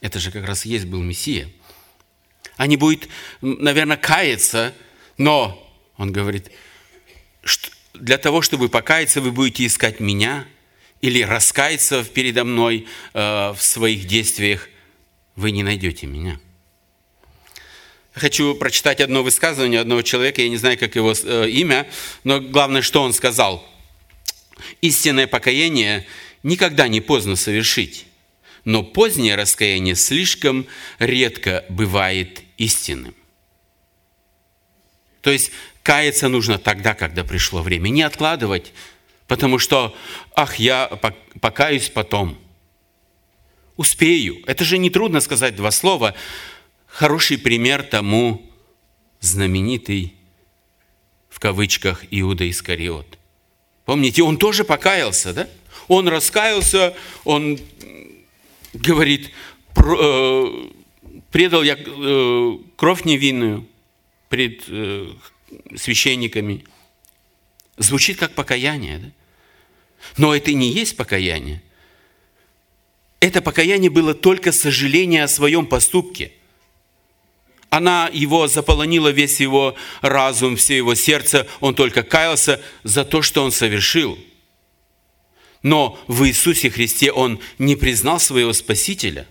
Это 0.00 0.18
же 0.18 0.32
как 0.32 0.44
раз 0.44 0.64
есть 0.64 0.86
был 0.86 1.00
Мессия. 1.00 1.48
Они 2.56 2.76
будут, 2.76 3.08
наверное, 3.40 3.96
каяться, 3.96 4.74
но, 5.18 5.72
он 5.96 6.10
говорит, 6.10 6.50
для 7.94 8.18
того, 8.18 8.42
чтобы 8.42 8.68
покаяться, 8.68 9.20
вы 9.20 9.30
будете 9.30 9.66
искать 9.66 10.00
меня 10.00 10.48
или 11.00 11.22
раскаяться 11.22 12.02
передо 12.02 12.42
мной 12.42 12.88
э, 13.14 13.52
в 13.52 13.58
своих 13.60 14.08
действиях, 14.08 14.68
вы 15.36 15.52
не 15.52 15.62
найдете 15.62 16.08
меня. 16.08 16.40
Хочу 18.18 18.54
прочитать 18.54 19.00
одно 19.00 19.22
высказывание 19.22 19.80
одного 19.80 20.02
человека, 20.02 20.42
я 20.42 20.48
не 20.48 20.56
знаю, 20.56 20.78
как 20.78 20.96
его 20.96 21.12
э, 21.12 21.48
имя, 21.50 21.86
но 22.24 22.40
главное, 22.40 22.82
что 22.82 23.02
он 23.02 23.12
сказал– 23.12 23.64
Истинное 24.80 25.26
покаяние 25.26 26.06
никогда 26.42 26.88
не 26.88 27.00
поздно 27.00 27.36
совершить, 27.36 28.06
но 28.64 28.82
позднее 28.82 29.34
раскаяние 29.34 29.94
слишком 29.94 30.66
редко 30.98 31.64
бывает 31.68 32.42
истинным. 32.56 33.14
То 35.20 35.30
есть 35.30 35.50
каяться 35.82 36.28
нужно 36.28 36.58
тогда, 36.58 36.94
когда 36.94 37.24
пришло 37.24 37.62
время, 37.62 37.88
не 37.88 38.02
откладывать, 38.02 38.72
потому 39.26 39.58
что, 39.58 39.96
ах, 40.34 40.56
я 40.56 40.86
покаюсь 41.40 41.88
потом. 41.88 42.38
Успею. 43.76 44.42
Это 44.46 44.64
же 44.64 44.76
не 44.76 44.90
трудно 44.90 45.20
сказать 45.20 45.54
два 45.54 45.70
слова. 45.70 46.16
Хороший 46.98 47.38
пример 47.38 47.84
тому 47.84 48.42
знаменитый 49.20 50.14
в 51.28 51.38
кавычках 51.38 52.04
Иуда 52.10 52.50
Искариот. 52.50 53.20
Помните, 53.84 54.24
он 54.24 54.36
тоже 54.36 54.64
покаялся, 54.64 55.32
да? 55.32 55.48
Он 55.86 56.08
раскаялся, 56.08 56.96
он 57.22 57.60
говорит, 58.72 59.30
э, 59.76 60.68
предал 61.30 61.62
я 61.62 61.76
э, 61.78 62.58
кровь 62.74 63.04
невинную 63.04 63.64
пред 64.28 64.64
э, 64.66 65.06
священниками. 65.76 66.64
Звучит 67.76 68.18
как 68.18 68.34
покаяние, 68.34 68.98
да? 68.98 69.10
Но 70.16 70.34
это 70.34 70.52
не 70.52 70.72
есть 70.72 70.96
покаяние. 70.96 71.62
Это 73.20 73.40
покаяние 73.40 73.88
было 73.88 74.14
только 74.14 74.50
сожаление 74.50 75.22
о 75.22 75.28
своем 75.28 75.64
поступке– 75.64 76.32
она 77.70 78.08
его 78.12 78.48
заполонила 78.48 79.08
весь 79.08 79.40
его 79.40 79.76
разум, 80.00 80.56
все 80.56 80.76
его 80.76 80.94
сердце. 80.94 81.46
Он 81.60 81.74
только 81.74 82.02
каялся 82.02 82.60
за 82.82 83.04
то, 83.04 83.20
что 83.20 83.44
он 83.44 83.52
совершил. 83.52 84.18
Но 85.62 85.98
в 86.06 86.24
Иисусе 86.26 86.70
Христе 86.70 87.12
он 87.12 87.40
не 87.58 87.76
признал 87.76 88.20
своего 88.20 88.52
Спасителя. 88.52 89.26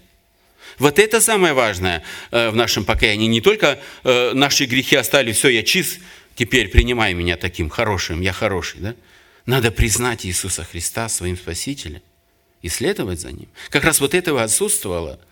Вот 0.78 1.00
это 1.00 1.20
самое 1.20 1.54
важное 1.54 2.04
э, 2.30 2.50
в 2.50 2.56
нашем 2.56 2.86
покаянии. 2.86 3.26
Не 3.26 3.42
только 3.42 3.80
э, 4.04 4.34
наши 4.34 4.66
грехи 4.66 4.96
остали, 4.96 5.32
все, 5.32 5.50
я 5.50 5.64
чист, 5.64 6.00
теперь 6.36 6.68
принимай 6.68 7.14
меня 7.16 7.38
таким 7.38 7.70
хорошим, 7.70 8.22
я 8.22 8.34
хороший. 8.34 8.82
Да? 8.82 8.96
Надо 9.48 9.72
признать 9.72 10.26
Иисуса 10.28 10.64
Христа 10.64 11.10
своим 11.10 11.38
Спасителем 11.38 12.02
и 12.62 12.70
следовать 12.70 13.22
за 13.22 13.32
Ним. 13.32 13.48
Как 13.70 13.84
раз 13.86 14.00
вот 14.00 14.14
этого 14.14 14.44
отсутствовало– 14.44 15.20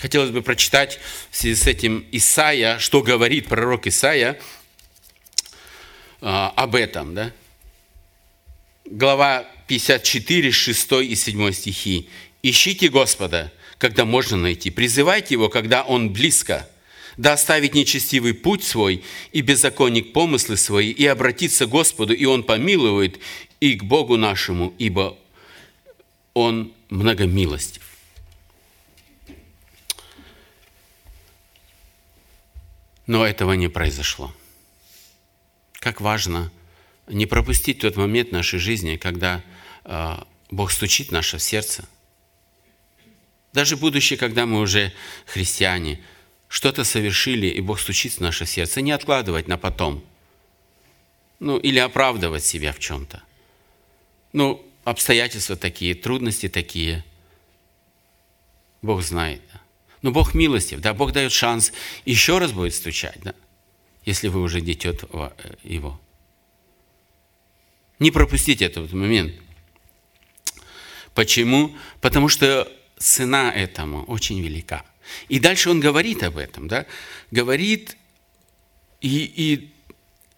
Хотелось 0.00 0.30
бы 0.30 0.40
прочитать 0.40 0.98
в 1.30 1.36
связи 1.36 1.54
с 1.54 1.66
этим 1.66 2.06
Исаия, 2.10 2.78
что 2.78 3.02
говорит 3.02 3.48
пророк 3.48 3.86
Исаия 3.86 4.40
а, 6.22 6.52
об 6.56 6.74
этом. 6.74 7.14
Да? 7.14 7.32
Глава 8.86 9.46
54, 9.66 10.50
6 10.50 10.92
и 11.02 11.14
7 11.14 11.52
стихи. 11.52 12.08
«Ищите 12.42 12.88
Господа, 12.88 13.52
когда 13.76 14.06
можно 14.06 14.38
найти, 14.38 14.70
призывайте 14.70 15.34
Его, 15.34 15.50
когда 15.50 15.82
Он 15.82 16.10
близко, 16.10 16.66
да 17.18 17.34
оставить 17.34 17.74
нечестивый 17.74 18.32
путь 18.32 18.64
свой 18.64 19.04
и 19.32 19.42
беззаконник 19.42 20.14
помыслы 20.14 20.56
свои, 20.56 20.90
и 20.90 21.04
обратиться 21.04 21.66
к 21.66 21.68
Господу, 21.68 22.14
и 22.14 22.24
Он 22.24 22.42
помилует, 22.42 23.20
и 23.60 23.74
к 23.74 23.84
Богу 23.84 24.16
нашему, 24.16 24.72
ибо 24.78 25.18
Он 26.32 26.72
многомилостив». 26.88 27.79
Но 33.10 33.26
этого 33.26 33.54
не 33.54 33.66
произошло. 33.66 34.32
Как 35.80 36.00
важно 36.00 36.52
не 37.08 37.26
пропустить 37.26 37.80
тот 37.80 37.96
момент 37.96 38.30
нашей 38.30 38.60
жизни, 38.60 38.94
когда 38.94 39.42
э, 39.82 40.16
Бог 40.52 40.70
стучит 40.70 41.08
в 41.08 41.10
наше 41.10 41.40
сердце. 41.40 41.88
Даже 43.52 43.76
будучи, 43.76 44.14
когда 44.14 44.46
мы 44.46 44.60
уже 44.60 44.92
христиане, 45.26 46.00
что-то 46.46 46.84
совершили, 46.84 47.48
и 47.48 47.60
Бог 47.60 47.80
стучит 47.80 48.12
в 48.12 48.20
наше 48.20 48.46
сердце, 48.46 48.80
не 48.80 48.92
откладывать 48.92 49.48
на 49.48 49.58
потом. 49.58 50.04
ну, 51.40 51.58
или 51.58 51.80
оправдывать 51.80 52.44
себя 52.44 52.72
в 52.72 52.78
чем-то. 52.78 53.24
Ну, 54.32 54.64
обстоятельства 54.84 55.56
такие, 55.56 55.96
трудности 55.96 56.48
такие. 56.48 57.04
Бог 58.82 59.02
знает. 59.02 59.42
Но 60.02 60.12
Бог 60.12 60.34
милостив, 60.34 60.80
да, 60.80 60.94
Бог 60.94 61.12
дает 61.12 61.32
шанс 61.32 61.72
еще 62.04 62.38
раз 62.38 62.52
будет 62.52 62.74
стучать, 62.74 63.18
да, 63.22 63.34
если 64.04 64.28
вы 64.28 64.40
уже 64.40 64.60
дитё 64.60 64.94
э, 64.94 65.30
Его. 65.62 66.00
Не 67.98 68.10
пропустите 68.10 68.64
этот 68.64 68.92
момент. 68.92 69.34
Почему? 71.14 71.76
Потому 72.00 72.28
что 72.28 72.70
цена 72.98 73.52
этому 73.52 74.04
очень 74.04 74.40
велика. 74.40 74.84
И 75.28 75.38
дальше 75.38 75.70
он 75.70 75.80
говорит 75.80 76.22
об 76.22 76.38
этом, 76.38 76.66
да, 76.66 76.86
говорит, 77.30 77.96
и, 79.00 79.24
и 79.24 79.72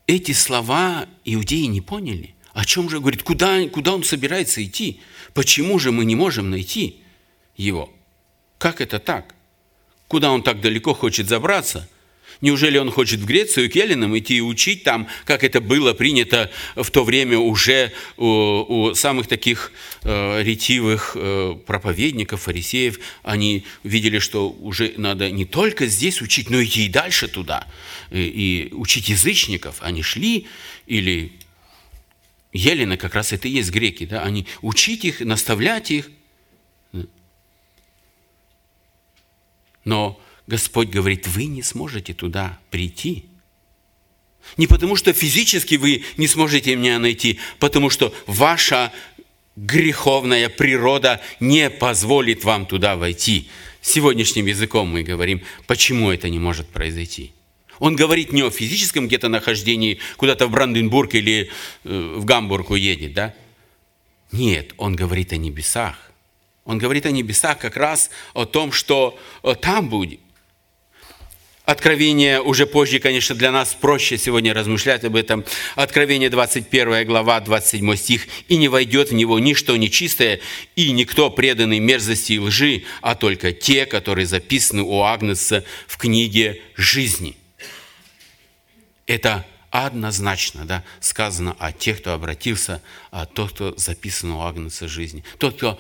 эти 0.07 0.33
слова 0.33 1.07
иудеи 1.25 1.67
не 1.67 1.81
поняли. 1.81 2.35
О 2.53 2.65
чем 2.65 2.91
же 2.91 3.01
говорит? 3.01 3.23
Куда, 3.23 3.69
куда 3.69 3.95
он 3.95 4.03
собирается 4.03 4.63
идти? 4.65 5.01
Почему 5.35 5.79
же 5.79 5.93
мы 5.93 6.05
не 6.05 6.15
можем 6.15 6.51
найти 6.51 7.01
его? 7.57 7.93
Как 8.59 8.81
это 8.81 8.99
так? 8.99 9.35
Куда 10.13 10.31
он 10.31 10.43
так 10.43 10.61
далеко 10.61 10.93
хочет 10.93 11.27
забраться? 11.27 11.89
Неужели 12.43 12.77
он 12.77 12.91
хочет 12.91 13.21
в 13.21 13.25
Грецию 13.25 13.71
к 13.71 13.75
Еленам 13.75 14.19
идти 14.19 14.37
и 14.37 14.41
учить 14.43 14.85
там, 14.85 15.09
как 15.25 15.43
это 15.43 15.63
было 15.63 15.95
принято 15.95 16.51
в 16.77 16.91
то 16.91 17.03
время 17.03 17.39
уже 17.39 17.95
у, 18.19 18.89
у 18.89 18.95
самых 18.95 19.27
таких 19.27 19.73
э, 20.03 20.43
ретивых 20.43 21.13
э, 21.15 21.57
проповедников, 21.65 22.43
фарисеев? 22.43 23.01
Они 23.23 23.65
видели, 23.85 24.19
что 24.19 24.51
уже 24.51 24.93
надо 24.99 25.31
не 25.31 25.47
только 25.47 25.87
здесь 25.87 26.21
учить, 26.21 26.51
но 26.51 26.63
идти 26.63 26.85
и 26.85 26.89
дальше 26.91 27.27
туда, 27.27 27.67
и, 28.11 28.69
и 28.71 28.75
учить 28.75 29.09
язычников. 29.09 29.77
Они 29.81 30.03
шли 30.03 30.47
или 30.87 31.33
Елены 32.53 32.99
как 32.99 33.15
раз 33.15 33.33
это 33.33 33.49
и 33.49 33.53
есть 33.53 33.71
греки, 33.71 34.05
да, 34.05 34.25
они 34.25 34.47
учить 34.61 35.07
их, 35.07 35.21
наставлять 35.21 35.91
их. 35.91 36.11
Но 39.85 40.21
Господь 40.47 40.89
говорит, 40.89 41.27
вы 41.27 41.47
не 41.47 41.63
сможете 41.63 42.15
туда 42.15 42.59
прийти. 42.71 43.27
Не 44.57 44.67
потому, 44.67 44.97
что 44.97 45.13
физически 45.13 45.77
вы 45.77 46.05
не 46.17 46.27
сможете 46.27 46.75
меня 46.77 46.99
найти, 46.99 47.39
потому 47.59 47.91
что 47.91 48.15
ваша 48.27 48.93
греховная 49.57 50.49
природа 50.49 51.21
не 51.41 51.71
позволит 51.71 52.45
вам 52.45 52.67
туда 52.67 52.97
войти. 52.97 53.49
Сегодняшним 53.81 54.47
языком 54.47 54.89
мы 54.89 55.03
говорим, 55.03 55.43
почему 55.67 56.11
это 56.11 56.29
не 56.29 56.39
может 56.39 56.69
произойти. 56.69 57.33
Он 57.79 57.97
говорит 57.97 58.33
не 58.33 58.43
о 58.43 58.51
физическом 58.51 59.09
где-то 59.09 59.29
нахождении, 59.29 59.99
куда-то 60.17 60.47
в 60.47 60.51
Бранденбург 60.51 61.15
или 61.15 61.51
э, 61.85 62.15
в 62.17 62.25
Гамбург 62.25 62.71
уедет, 62.71 63.13
да? 63.13 63.35
Нет, 64.31 64.73
он 64.77 64.95
говорит 64.95 65.33
о 65.33 65.37
небесах. 65.37 66.12
Он 66.65 66.79
говорит 66.79 67.07
о 67.07 67.11
небесах 67.11 67.59
как 67.59 67.77
раз 67.77 68.11
о 68.35 68.45
том, 68.45 68.73
что 68.73 69.19
э, 69.43 69.55
там 69.61 69.89
будет. 69.89 70.21
Откровение 71.65 72.41
уже 72.41 72.67
позже, 72.67 72.99
конечно, 72.99 73.37
для 73.37 73.53
нас 73.53 73.77
проще 73.81 74.19
сегодня 74.19 74.53
размышлять 74.53 75.05
об 75.05 75.15
этом. 75.15 75.45
Откровение 75.77 76.29
21 76.29 77.07
глава, 77.07 77.41
27 77.41 77.97
стих. 77.97 78.27
«И 78.49 78.57
не 78.57 78.67
войдет 78.67 79.11
в 79.11 79.15
него 79.15 79.39
ничто 79.39 79.77
нечистое, 79.77 80.41
и 80.75 80.91
никто 80.91 81.31
преданный 81.31 81.79
мерзости 81.79 82.33
и 82.33 82.39
лжи, 82.41 82.83
а 83.01 83.15
только 83.15 83.53
те, 83.53 83.87
которые 83.87 84.27
записаны 84.27 84.83
у 84.83 85.03
Агнца 85.03 85.65
в 85.87 85.99
книге 85.99 86.61
жизни». 86.75 87.37
Это 89.07 89.47
однозначно 89.71 90.65
да, 90.65 90.85
сказано 91.01 91.57
о 91.59 91.73
тех, 91.73 92.01
кто 92.01 92.13
обратился, 92.13 92.83
о 93.11 93.25
тот, 93.25 93.53
кто 93.53 93.75
записан 93.77 94.33
у 94.33 94.43
Агнца 94.43 94.89
жизни. 94.89 95.25
Тот, 95.39 95.57
кто 95.57 95.79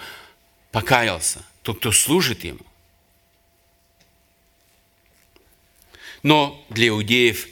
покаялся, 0.72 1.44
тот, 1.62 1.78
кто 1.78 1.92
служит 1.92 2.44
ему. 2.44 2.66
Но 6.22 6.64
для 6.70 6.88
иудеев, 6.88 7.48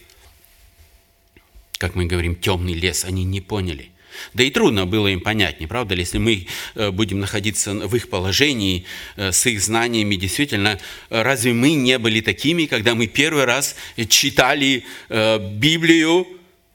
как 1.79 1.95
мы 1.95 2.07
говорим, 2.07 2.35
темный 2.35 2.75
лес, 2.75 3.05
они 3.05 3.25
не 3.25 3.41
поняли. 3.41 3.91
Да 4.35 4.43
и 4.43 4.51
трудно 4.51 4.87
было 4.87 5.09
им 5.09 5.21
понять, 5.21 5.61
не 5.61 5.67
правда 5.67 5.95
ли, 5.95 6.03
если 6.03 6.19
мы 6.19 6.47
э, 6.75 6.91
будем 6.91 7.21
находиться 7.21 7.73
в 7.73 7.95
их 7.95 8.11
положении, 8.11 8.85
э, 9.17 9.33
с 9.33 9.47
их 9.47 9.63
знаниями, 9.63 10.17
действительно, 10.17 10.79
разве 11.09 11.53
мы 11.53 11.75
не 11.75 11.99
были 11.99 12.21
такими, 12.21 12.67
когда 12.67 12.95
мы 12.95 13.07
первый 13.07 13.45
раз 13.45 13.77
читали 14.09 14.85
э, 15.09 15.39
Библию, 15.39 16.27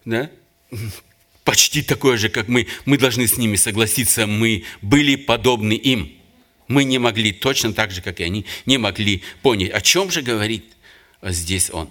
да? 0.06 0.30
почти 1.44 1.84
такое 1.84 2.18
же, 2.18 2.30
как 2.30 2.48
мы, 2.48 2.68
мы 2.86 2.98
должны 2.98 3.28
с 3.28 3.38
ними 3.38 3.56
согласиться, 3.56 4.28
мы 4.28 4.64
были 4.82 5.16
подобны 5.16 5.74
им. 5.74 6.15
Мы 6.68 6.84
не 6.84 6.98
могли, 6.98 7.32
точно 7.32 7.74
так 7.74 7.92
же, 7.92 8.02
как 8.02 8.20
и 8.20 8.24
они, 8.24 8.46
не 8.66 8.78
могли 8.78 9.22
понять, 9.42 9.72
о 9.72 9.82
чем 9.82 10.12
же 10.12 10.22
говорит 10.22 10.66
здесь 11.22 11.70
он. 11.72 11.90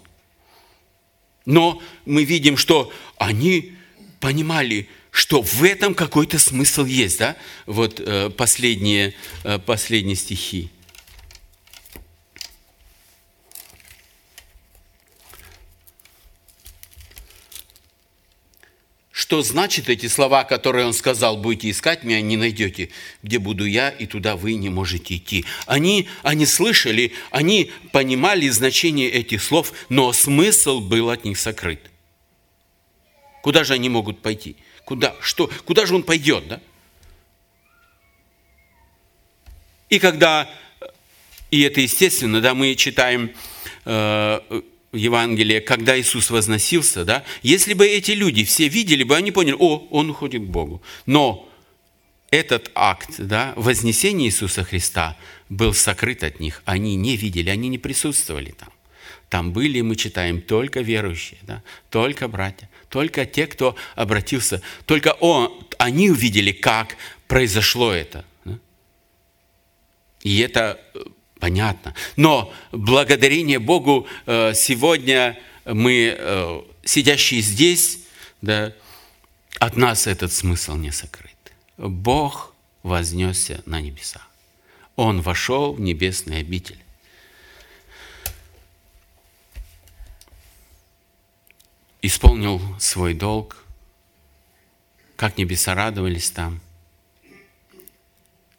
Но 1.47 1.81
мы 2.07 2.25
видим, 2.25 2.57
что 2.57 2.93
они 3.19 3.75
понимали, 4.21 4.89
что 5.11 5.43
в 5.43 5.63
этом 5.63 5.95
какой-то 5.95 6.39
смысл 6.39 6.85
есть, 6.85 7.19
да? 7.19 7.37
Вот 7.67 8.01
э, 8.01 8.31
последние, 8.31 9.15
э, 9.45 9.59
последние 9.59 10.17
стихи. 10.17 10.71
Что 19.25 19.41
значит 19.41 19.89
эти 19.89 20.07
слова, 20.07 20.45
которые 20.45 20.85
он 20.85 20.93
сказал, 20.93 21.39
будете 21.39 21.71
искать 21.71 22.05
меня, 22.05 22.21
не 22.21 22.37
найдете. 22.37 22.91
Где 23.23 23.39
буду 23.39 23.65
я, 23.65 23.89
и 23.89 24.05
туда 24.05 24.37
вы 24.37 24.53
не 24.53 24.69
можете 24.69 25.17
идти. 25.17 25.47
Они, 25.65 26.11
они 26.23 26.45
слышали, 26.45 27.15
они 27.31 27.73
понимали 27.91 28.51
значение 28.51 29.09
этих 29.09 29.43
слов, 29.43 29.73
но 29.89 30.13
смысл 30.13 30.81
был 30.81 31.09
от 31.09 31.25
них 31.25 31.39
сокрыт. 31.39 31.91
Куда 33.43 33.65
же 33.65 33.73
они 33.73 33.89
могут 33.89 34.21
пойти? 34.21 34.57
Куда, 34.85 35.17
что, 35.23 35.51
куда 35.65 35.87
же 35.87 35.95
он 35.95 36.03
пойдет? 36.03 36.47
Да? 36.47 36.61
И 39.89 39.99
когда, 40.01 40.51
и 41.51 41.63
это 41.63 41.81
естественно, 41.81 42.43
да, 42.43 42.53
мы 42.53 42.75
читаем 42.75 43.31
э, 43.87 44.41
Евангелие, 44.95 45.61
когда 45.61 45.99
Иисус 45.99 46.31
возносился, 46.31 47.05
да, 47.05 47.25
если 47.43 47.75
бы 47.75 47.87
эти 47.87 48.13
люди 48.13 48.45
все 48.45 48.69
видели 48.69 49.03
бы, 49.03 49.17
они 49.17 49.31
поняли, 49.31 49.57
о, 49.59 49.87
он 49.91 50.11
уходит 50.11 50.43
к 50.43 50.47
Богу. 50.47 50.83
Но 51.07 51.49
этот 52.31 52.71
акт 52.75 53.15
да, 53.19 53.53
вознесения 53.57 54.27
Иисуса 54.27 54.65
Христа 54.65 55.17
был 55.49 55.75
сокрыт 55.75 56.25
от 56.25 56.41
них. 56.41 56.63
Они 56.65 56.97
не 56.97 57.17
видели, 57.17 57.51
они 57.51 57.69
не 57.69 57.79
присутствовали 57.79 58.51
там. 58.51 58.71
Там 59.29 59.53
были, 59.53 59.81
мы 59.81 59.97
читаем, 59.97 60.41
только 60.41 60.81
верующие, 60.81 61.39
да, 61.43 61.63
только 61.91 62.29
братья, 62.29 62.69
только 62.89 63.27
те, 63.27 63.47
кто 63.47 63.75
обратился. 63.97 64.63
Только 64.87 65.09
он, 65.21 65.67
они 65.79 66.11
увидели, 66.11 66.53
как 66.53 66.97
произошло 67.27 67.93
это. 67.93 68.25
И 70.23 70.39
это 70.39 70.81
понятно. 71.45 71.95
Но 72.17 72.51
благодарение 72.73 73.59
Богу 73.59 74.07
э, 74.25 74.55
сегодня 74.55 75.39
мы, 75.67 76.17
э, 76.19 76.63
сидящие 76.87 77.43
здесь, 77.43 77.99
да, 78.41 78.73
от 79.59 79.77
нас 79.77 80.07
этот 80.07 80.33
смысл 80.33 80.77
не 80.77 80.91
сокрыт. 80.91 81.37
Бог 81.77 82.55
вознесся 82.83 83.63
на 83.67 83.83
небеса. 83.83 84.23
Он 84.97 85.21
вошел 85.21 85.75
в 85.75 85.81
небесный 85.81 86.39
обитель. 86.39 86.79
Исполнил 92.01 92.63
свой 92.81 93.13
долг, 93.13 93.67
как 95.17 95.37
небеса 95.37 95.75
радовались 95.75 96.31
там– 96.31 96.63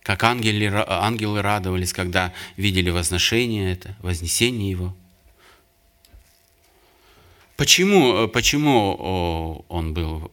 как 0.06 0.24
ангелы, 0.24 0.86
ангелы 0.88 1.42
радовались, 1.42 1.92
когда 1.92 2.32
видели 2.58 2.92
возношение 2.92 3.74
это, 3.74 3.96
вознесение 4.02 4.70
его. 4.70 4.96
Почему, 7.58 8.28
почему 8.28 9.66
он 9.68 9.96
был 9.96 10.32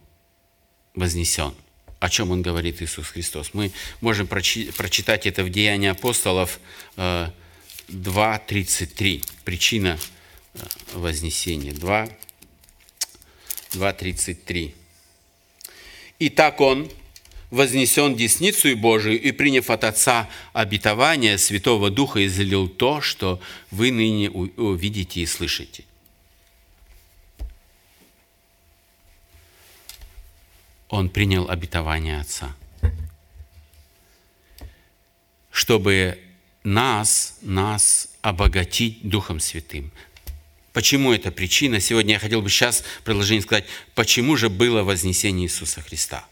вознесен? 0.93 1.55
О 1.99 2.07
чем 2.07 2.29
он 2.29 2.43
говорит 2.43 2.83
Иисус 2.83 3.07
Христос? 3.07 3.49
Мы 3.53 3.71
можем 3.99 4.27
прочитать 4.27 5.25
это 5.25 5.43
в 5.43 5.49
Деянии 5.49 5.89
апостолов 5.89 6.59
2.33. 6.95 7.31
Э, 7.89 9.21
Причина 9.43 9.97
э, 10.53 10.59
вознесения. 10.93 11.73
2, 11.73 12.09
2.33. 13.71 14.75
Итак, 16.19 16.61
он, 16.61 16.91
вознесен 17.53 18.15
десницу 18.15 18.75
Божию 18.75 19.21
и, 19.21 19.31
приняв 19.31 19.69
от 19.69 19.83
Отца 19.83 20.29
обетование 20.53 21.37
Святого 21.37 21.89
Духа, 21.89 22.25
излил 22.25 22.67
то, 22.67 23.01
что 23.01 23.39
вы 23.71 23.91
ныне 23.91 24.29
увидите 24.29 25.21
и 25.21 25.25
слышите. 25.25 25.85
он 30.93 31.09
принял 31.09 31.49
обетование 31.49 32.19
Отца. 32.19 32.55
Чтобы 35.49 36.19
нас, 36.63 37.39
нас 37.41 38.09
обогатить 38.21 38.99
Духом 39.01 39.39
Святым. 39.39 39.91
Почему 40.71 41.11
эта 41.11 41.31
причина? 41.31 41.79
Сегодня 41.79 42.13
я 42.13 42.19
хотел 42.19 42.43
бы 42.43 42.49
сейчас 42.49 42.81
в 42.99 43.03
предложении 43.03 43.41
сказать, 43.41 43.65
почему 43.95 44.37
же 44.37 44.49
было 44.49 44.83
вознесение 44.83 45.47
Иисуса 45.47 45.81
Христа. 45.81 46.27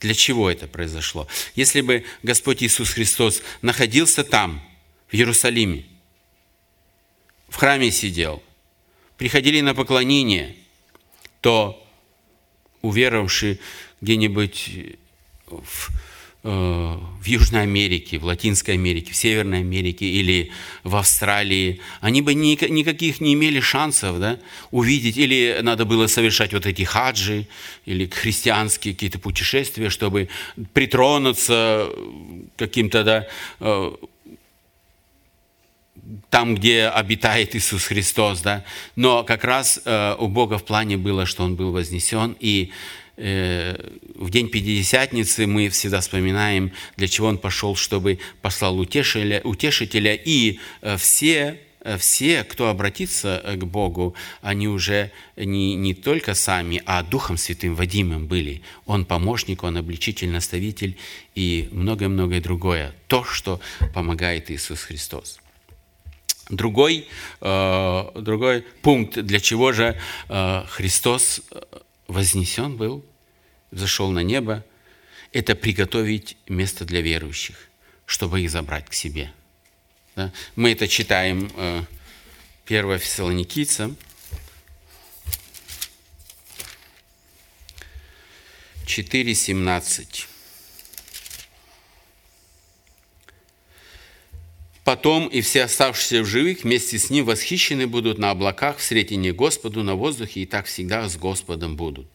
Для 0.00 0.14
чего 0.14 0.50
это 0.50 0.66
произошло? 0.66 1.28
Если 1.54 1.82
бы 1.82 2.04
Господь 2.22 2.62
Иисус 2.62 2.90
Христос 2.90 3.42
находился 3.60 4.24
там, 4.24 4.62
в 5.08 5.14
Иерусалиме, 5.14 5.84
в 7.48 7.56
храме 7.56 7.90
сидел, 7.90 8.42
приходили 9.18 9.60
на 9.60 9.74
поклонение, 9.74 10.56
то 11.42 11.86
уверовавшие 12.80 13.58
где-нибудь 14.00 14.96
в 15.46 15.90
в 16.42 17.26
Южной 17.26 17.62
Америке, 17.62 18.18
в 18.18 18.24
Латинской 18.24 18.74
Америке, 18.74 19.12
в 19.12 19.16
Северной 19.16 19.58
Америке 19.58 20.06
или 20.06 20.50
в 20.84 20.96
Австралии, 20.96 21.80
они 22.00 22.22
бы 22.22 22.32
никаких 22.32 23.20
не 23.20 23.34
имели 23.34 23.60
шансов 23.60 24.18
да, 24.18 24.38
увидеть, 24.70 25.18
или 25.18 25.58
надо 25.60 25.84
было 25.84 26.06
совершать 26.06 26.54
вот 26.54 26.64
эти 26.64 26.82
хаджи, 26.82 27.46
или 27.84 28.06
христианские 28.06 28.94
какие-то 28.94 29.18
путешествия, 29.18 29.90
чтобы 29.90 30.28
притронуться 30.72 31.90
каким-то, 32.56 33.04
да, 33.04 33.26
э, 33.60 33.92
там, 36.30 36.54
где 36.54 36.86
обитает 36.86 37.54
Иисус 37.54 37.84
Христос, 37.84 38.40
да. 38.40 38.64
Но 38.96 39.24
как 39.24 39.44
раз 39.44 39.82
э, 39.84 40.16
у 40.18 40.26
Бога 40.26 40.56
в 40.56 40.64
плане 40.64 40.96
было, 40.96 41.26
что 41.26 41.44
Он 41.44 41.54
был 41.54 41.70
вознесен, 41.70 42.34
и 42.40 42.70
Э, 42.70 42.99
в 43.16 44.30
день 44.30 44.48
Пятидесятницы 44.48 45.46
мы 45.46 45.68
всегда 45.68 46.00
вспоминаем, 46.00 46.72
для 46.96 47.08
чего 47.08 47.28
Он 47.28 47.38
пошел, 47.38 47.76
чтобы 47.76 48.18
послал 48.40 48.78
утешителя, 48.78 49.40
утешителя 49.44 50.14
и 50.14 50.58
э, 50.80 50.96
все 50.96 51.58
э, 51.80 51.96
все, 51.98 52.44
кто 52.44 52.68
обратится 52.68 53.42
к 53.56 53.64
Богу, 53.64 54.14
они 54.42 54.68
уже 54.68 55.10
не, 55.36 55.74
не 55.74 55.94
только 55.94 56.34
сами, 56.34 56.82
а 56.86 57.02
Духом 57.02 57.36
Святым 57.36 57.74
Вадимом 57.74 58.26
были. 58.26 58.62
Он 58.86 59.04
помощник, 59.04 59.64
он 59.64 59.76
обличитель, 59.76 60.30
наставитель 60.30 60.96
и 61.34 61.68
многое-многое 61.72 62.40
другое. 62.40 62.94
То, 63.06 63.24
что 63.24 63.60
помогает 63.94 64.50
Иисус 64.50 64.82
Христос. 64.82 65.40
Другой, 66.48 67.06
другой 67.40 68.64
пункт, 68.82 69.20
для 69.20 69.38
чего 69.38 69.70
же 69.70 69.96
Христос 70.26 71.42
вознесен 72.10 72.76
был, 72.76 73.04
зашел 73.70 74.10
на 74.10 74.22
небо, 74.22 74.64
это 75.32 75.54
приготовить 75.54 76.36
место 76.48 76.84
для 76.84 77.00
верующих, 77.00 77.68
чтобы 78.04 78.40
их 78.40 78.50
забрать 78.50 78.88
к 78.88 78.94
себе. 78.94 79.32
Да? 80.16 80.32
Мы 80.56 80.72
это 80.72 80.88
читаем 80.88 81.50
1 82.66 82.98
Фессалоникийцам, 82.98 83.96
4.17. 88.86 90.26
Потом 94.90 95.28
и 95.28 95.40
все 95.40 95.62
оставшиеся 95.62 96.24
в 96.24 96.26
живых 96.26 96.64
вместе 96.64 96.98
с 96.98 97.10
ним 97.10 97.24
восхищены 97.24 97.86
будут 97.86 98.18
на 98.18 98.32
облаках 98.32 98.78
в 98.78 98.82
сретении 98.82 99.30
Господу 99.30 99.84
на 99.84 99.94
воздухе, 99.94 100.40
и 100.40 100.46
так 100.46 100.66
всегда 100.66 101.08
с 101.08 101.16
Господом 101.16 101.76
будут. 101.76 102.08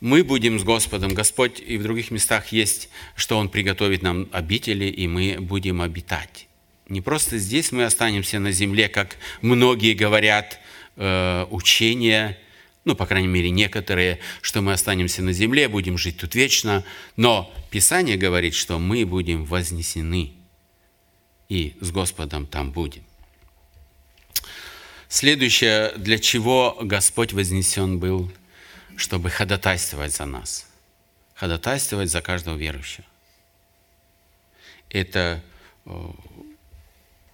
Мы 0.00 0.24
будем 0.24 0.58
с 0.58 0.62
Господом. 0.62 1.12
Господь 1.12 1.60
и 1.60 1.76
в 1.76 1.82
других 1.82 2.10
местах 2.10 2.46
есть, 2.50 2.88
что 3.14 3.36
Он 3.36 3.50
приготовит 3.50 4.00
нам 4.00 4.26
обители, 4.32 4.86
и 4.86 5.06
мы 5.06 5.36
будем 5.38 5.82
обитать. 5.82 6.48
Не 6.88 7.02
просто 7.02 7.36
здесь 7.36 7.70
мы 7.70 7.84
останемся 7.84 8.38
на 8.38 8.52
земле, 8.52 8.88
как 8.88 9.18
многие 9.42 9.92
говорят, 9.92 10.60
э, 10.96 11.44
учения– 11.50 12.38
ну, 12.84 12.94
по 12.94 13.06
крайней 13.06 13.28
мере, 13.28 13.50
некоторые, 13.50 14.20
что 14.40 14.62
мы 14.62 14.72
останемся 14.72 15.22
на 15.22 15.32
земле, 15.32 15.68
будем 15.68 15.98
жить 15.98 16.16
тут 16.18 16.34
вечно, 16.34 16.84
но 17.16 17.52
Писание 17.70 18.16
говорит, 18.16 18.54
что 18.54 18.78
мы 18.78 19.04
будем 19.04 19.44
вознесены 19.44 20.32
и 21.48 21.76
с 21.80 21.90
Господом 21.90 22.46
там 22.46 22.70
будем. 22.70 23.04
Следующее, 25.08 25.92
для 25.96 26.18
чего 26.18 26.78
Господь 26.80 27.32
вознесен 27.32 27.98
был, 27.98 28.32
чтобы 28.96 29.28
ходатайствовать 29.28 30.14
за 30.14 30.24
нас, 30.24 30.66
ходатайствовать 31.34 32.10
за 32.10 32.22
каждого 32.22 32.56
верующего. 32.56 33.04
Это 34.88 35.42
э, 35.84 35.90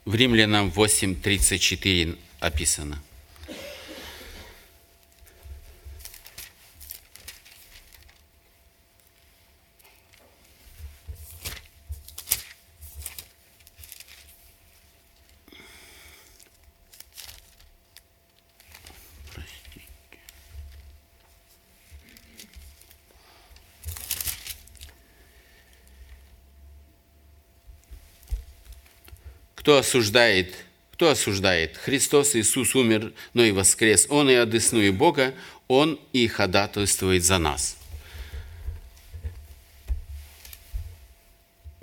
в 0.04 0.14
Римлянам 0.14 0.70
8.34 0.70 2.18
описано. 2.40 3.02
Кто 29.76 29.80
осуждает? 29.80 30.54
Кто 30.92 31.10
осуждает? 31.10 31.76
Христос 31.76 32.34
Иисус 32.34 32.74
умер, 32.74 33.12
но 33.34 33.44
и 33.44 33.52
воскрес. 33.52 34.06
Он 34.08 34.30
и 34.30 34.32
одесную 34.32 34.90
Бога, 34.94 35.34
Он 35.68 36.00
и 36.14 36.26
ходатайствует 36.28 37.22
за 37.22 37.36
нас. 37.36 37.76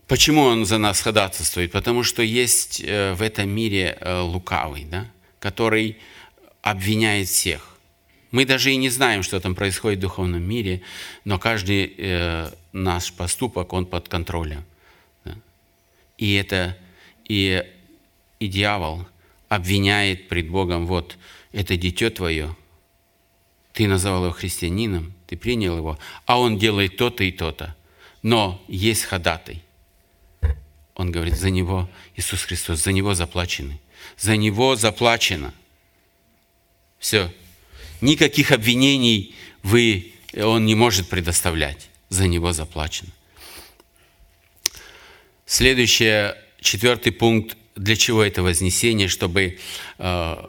Почему 0.08 0.42
Он 0.42 0.66
за 0.66 0.80
нас 0.80 1.02
ходатайствует? 1.02 1.72
Потому 1.72 2.02
что 2.02 2.24
есть 2.24 2.82
э, 2.84 3.14
в 3.14 3.22
этом 3.22 3.48
мире 3.48 3.96
э, 4.02 4.22
лукавый, 4.22 4.86
да? 4.86 5.06
который 5.40 6.00
обвиняет 6.64 7.28
всех. 7.28 7.78
Мы 8.32 8.44
даже 8.44 8.72
и 8.72 8.76
не 8.76 8.90
знаем, 8.90 9.22
что 9.22 9.40
там 9.40 9.54
происходит 9.54 10.00
в 10.00 10.02
духовном 10.02 10.42
мире, 10.42 10.82
но 11.26 11.38
каждый 11.38 11.94
э, 11.96 12.52
наш 12.72 13.14
поступок, 13.14 13.72
он 13.72 13.86
под 13.86 14.10
контролем. 14.10 14.66
Да? 15.26 15.36
И 16.18 16.34
это 16.34 16.76
и, 17.26 17.64
и 18.44 18.48
дьявол 18.48 19.06
обвиняет 19.48 20.28
пред 20.28 20.50
Богом, 20.50 20.86
вот, 20.86 21.18
это 21.54 21.78
дитё 21.78 22.10
твое, 22.10 22.56
ты 23.72 23.88
назвал 23.88 24.26
его 24.26 24.34
христианином, 24.34 25.14
ты 25.28 25.38
принял 25.38 25.78
его, 25.78 25.98
а 26.26 26.40
он 26.40 26.58
делает 26.58 26.98
то-то 26.98 27.24
и 27.24 27.32
то-то. 27.32 27.76
Но 28.22 28.64
есть 28.68 29.04
ходатай. 29.04 29.64
Он 30.96 31.12
говорит, 31.12 31.36
за 31.36 31.50
него 31.50 31.90
Иисус 32.16 32.44
Христос, 32.44 32.84
за 32.84 32.92
него 32.92 33.16
заплачены. 33.16 33.80
За 34.18 34.36
него 34.36 34.76
заплачено. 34.76 35.54
Все. 37.00 37.34
Никаких 38.02 38.52
обвинений 38.52 39.34
вы, 39.64 40.14
он 40.36 40.66
не 40.66 40.76
может 40.76 41.10
предоставлять. 41.10 41.90
За 42.10 42.28
него 42.28 42.52
заплачено. 42.54 43.10
Следующее 45.46 46.38
четвертый 46.60 47.12
пункт, 47.12 47.58
для 47.76 47.96
чего 47.96 48.24
это 48.24 48.44
вознесение, 48.44 49.08
чтобы 49.08 49.60
э, 49.98 50.46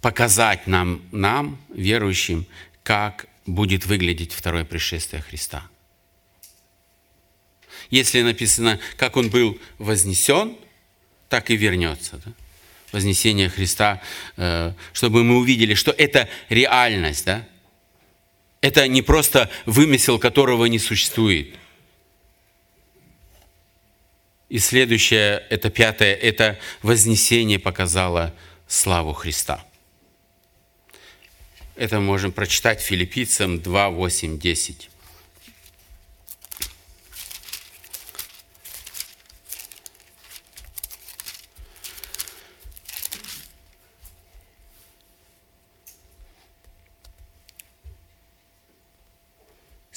показать 0.00 0.66
нам, 0.66 1.02
нам, 1.12 1.58
верующим, 1.74 2.46
как 2.82 3.26
будет 3.46 3.86
выглядеть 3.86 4.32
второе 4.32 4.64
пришествие 4.64 5.22
Христа. 5.22 5.68
Если 7.90 8.22
написано, 8.22 8.80
как 8.96 9.16
Он 9.16 9.28
был 9.28 9.58
вознесен, 9.78 10.56
так 11.28 11.50
и 11.50 11.56
вернется. 11.56 12.20
Да? 12.24 12.32
Вознесение 12.92 13.48
Христа, 13.48 14.00
э, 14.36 14.72
чтобы 14.92 15.24
мы 15.24 15.38
увидели, 15.38 15.74
что 15.74 15.90
это 15.92 16.28
реальность. 16.48 17.24
Да? 17.24 17.46
Это 18.60 18.88
не 18.88 19.02
просто 19.02 19.50
вымысел, 19.66 20.18
которого 20.18 20.66
не 20.66 20.78
существует– 20.78 21.54
и 24.54 24.60
следующее, 24.60 25.44
это 25.50 25.68
пятое, 25.68 26.14
это 26.14 26.56
вознесение 26.80 27.58
показало 27.58 28.32
славу 28.68 29.12
Христа. 29.12 29.64
Это 31.74 31.98
мы 31.98 32.06
можем 32.06 32.30
прочитать 32.30 32.80
филиппийцам 32.80 33.60
2, 33.60 33.88
8, 33.88 34.38
10. 34.38 34.90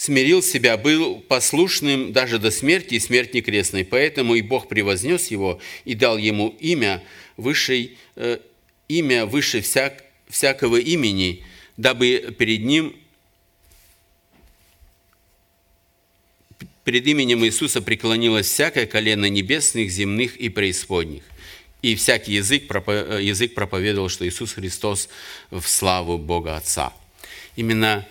Смирил 0.08 0.42
себя, 0.42 0.78
был 0.78 1.20
послушным 1.20 2.14
даже 2.14 2.40
до 2.40 2.50
смерти 2.50 2.94
и 2.94 3.00
смерти 3.00 3.42
крестной. 3.42 3.84
Поэтому 3.84 4.36
и 4.36 4.42
Бог 4.42 4.70
превознес 4.70 5.28
его 5.28 5.60
и 5.84 5.96
дал 5.96 6.18
ему 6.18 6.56
имя, 6.62 7.04
высшей, 7.36 7.98
э, 8.16 8.40
имя 8.88 9.26
выше 9.26 9.60
всяк, 9.60 10.06
всякого 10.30 10.78
имени, 10.78 11.44
дабы 11.76 12.34
перед 12.38 12.64
ним 12.64 12.96
перед 16.86 17.06
именем 17.06 17.44
Иисуса 17.44 17.82
преклонилось 17.82 18.48
всякое 18.48 18.86
колено 18.86 19.26
небесных, 19.26 19.92
земных 19.92 20.38
и 20.38 20.48
преисподних. 20.48 21.24
И 21.82 21.96
всякий 21.96 22.32
язык, 22.32 22.64
язык 22.72 23.56
проповедовал, 23.56 24.08
что 24.08 24.26
Иисус 24.26 24.54
Христос 24.54 25.10
в 25.52 25.68
славу 25.68 26.18
Бога 26.18 26.56
Отца. 26.56 26.94
Именно 27.58 28.08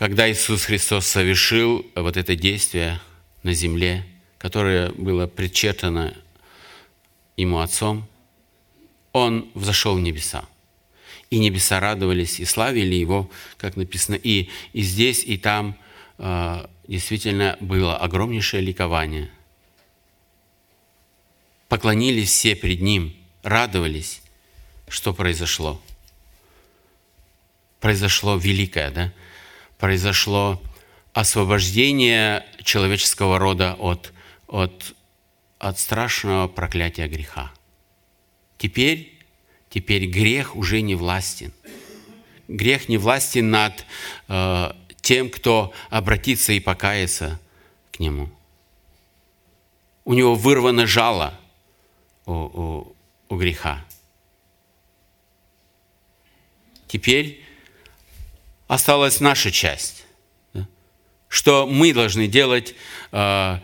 когда 0.00 0.32
Иисус 0.32 0.64
Христос 0.64 1.06
совершил 1.06 1.84
вот 1.94 2.16
это 2.16 2.34
действие 2.34 3.02
на 3.42 3.52
земле, 3.52 4.06
которое 4.38 4.92
было 4.92 5.26
предчертано 5.26 6.16
Ему 7.36 7.58
Отцом, 7.58 8.08
Он 9.12 9.50
взошел 9.52 9.94
в 9.94 10.00
небеса. 10.00 10.46
И 11.28 11.38
небеса 11.38 11.80
радовались 11.80 12.40
и 12.40 12.46
славили 12.46 12.94
Его, 12.94 13.30
как 13.58 13.76
написано, 13.76 14.14
и, 14.14 14.48
и 14.72 14.80
здесь, 14.80 15.22
и 15.22 15.36
там 15.36 15.76
э, 16.16 16.66
действительно 16.88 17.58
было 17.60 17.98
огромнейшее 17.98 18.62
ликование. 18.62 19.30
Поклонились 21.68 22.30
все 22.30 22.54
перед 22.54 22.80
Ним, 22.80 23.14
радовались, 23.42 24.22
что 24.88 25.12
произошло. 25.12 25.78
Произошло 27.80 28.38
великое, 28.38 28.90
да? 28.90 29.12
Произошло 29.80 30.60
освобождение 31.14 32.44
человеческого 32.62 33.38
рода 33.38 33.74
от, 33.78 34.12
от, 34.46 34.94
от 35.58 35.78
страшного 35.78 36.48
проклятия 36.48 37.08
греха. 37.08 37.50
Теперь, 38.58 39.18
теперь 39.70 40.04
грех 40.04 40.54
уже 40.54 40.82
не 40.82 40.94
властен. 40.94 41.50
Грех 42.46 42.90
не 42.90 42.98
властен 42.98 43.50
над 43.50 43.86
э, 44.28 44.72
тем, 45.00 45.30
кто 45.30 45.72
обратится 45.88 46.52
и 46.52 46.60
покается 46.60 47.40
к 47.90 48.00
Нему. 48.00 48.28
У 50.04 50.12
него 50.12 50.34
вырвано 50.34 50.86
жало 50.86 51.40
у, 52.26 52.32
у, 52.32 52.96
у 53.30 53.36
греха. 53.36 53.82
Теперь 56.86 57.42
осталась 58.70 59.18
наша 59.18 59.50
часть. 59.50 60.04
Что 61.28 61.66
мы 61.66 61.92
должны 61.92 62.28
делать 62.28 62.74
э, 63.10 63.58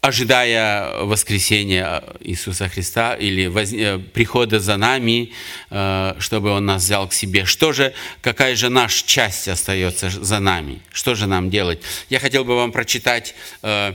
ожидая 0.00 1.04
воскресения 1.04 2.02
Иисуса 2.20 2.68
Христа 2.70 3.14
или. 3.14 3.50
Э, 3.76 3.98
прихода 3.98 4.60
за 4.60 4.78
нами, 4.78 5.32
э, 5.70 6.14
чтобы 6.20 6.50
Он 6.50 6.64
нас 6.64 6.84
взял 6.84 7.06
к 7.06 7.12
себе. 7.12 7.44
Что 7.44 7.72
же, 7.72 7.92
какая 8.22 8.56
же 8.56 8.70
наша 8.70 9.06
часть 9.06 9.46
остается 9.46 10.08
за 10.08 10.38
нами? 10.38 10.80
Что 10.90 11.14
же 11.14 11.26
нам 11.26 11.50
делать? 11.50 11.82
Я 12.08 12.18
хотел 12.18 12.44
бы 12.44 12.56
вам 12.56 12.72
прочитать 12.72 13.34
э, 13.62 13.92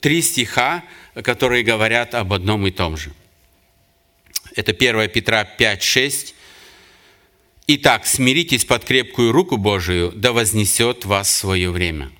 три 0.00 0.20
стиха, 0.20 0.82
которые 1.22 1.62
говорят 1.62 2.14
об 2.16 2.32
одном 2.32 2.66
и 2.66 2.72
том 2.72 2.96
же. 2.96 3.12
Это 4.56 4.72
1 4.72 5.10
Петра 5.10 5.44
5, 5.44 5.82
6. 5.82 6.35
«Итак, 7.68 8.06
смиритесь 8.06 8.64
под 8.64 8.84
крепкую 8.84 9.32
руку 9.32 9.56
Божию, 9.56 10.12
да 10.14 10.32
вознесет 10.32 11.04
вас 11.04 11.34
свое 11.34 11.70
время». 11.70 12.12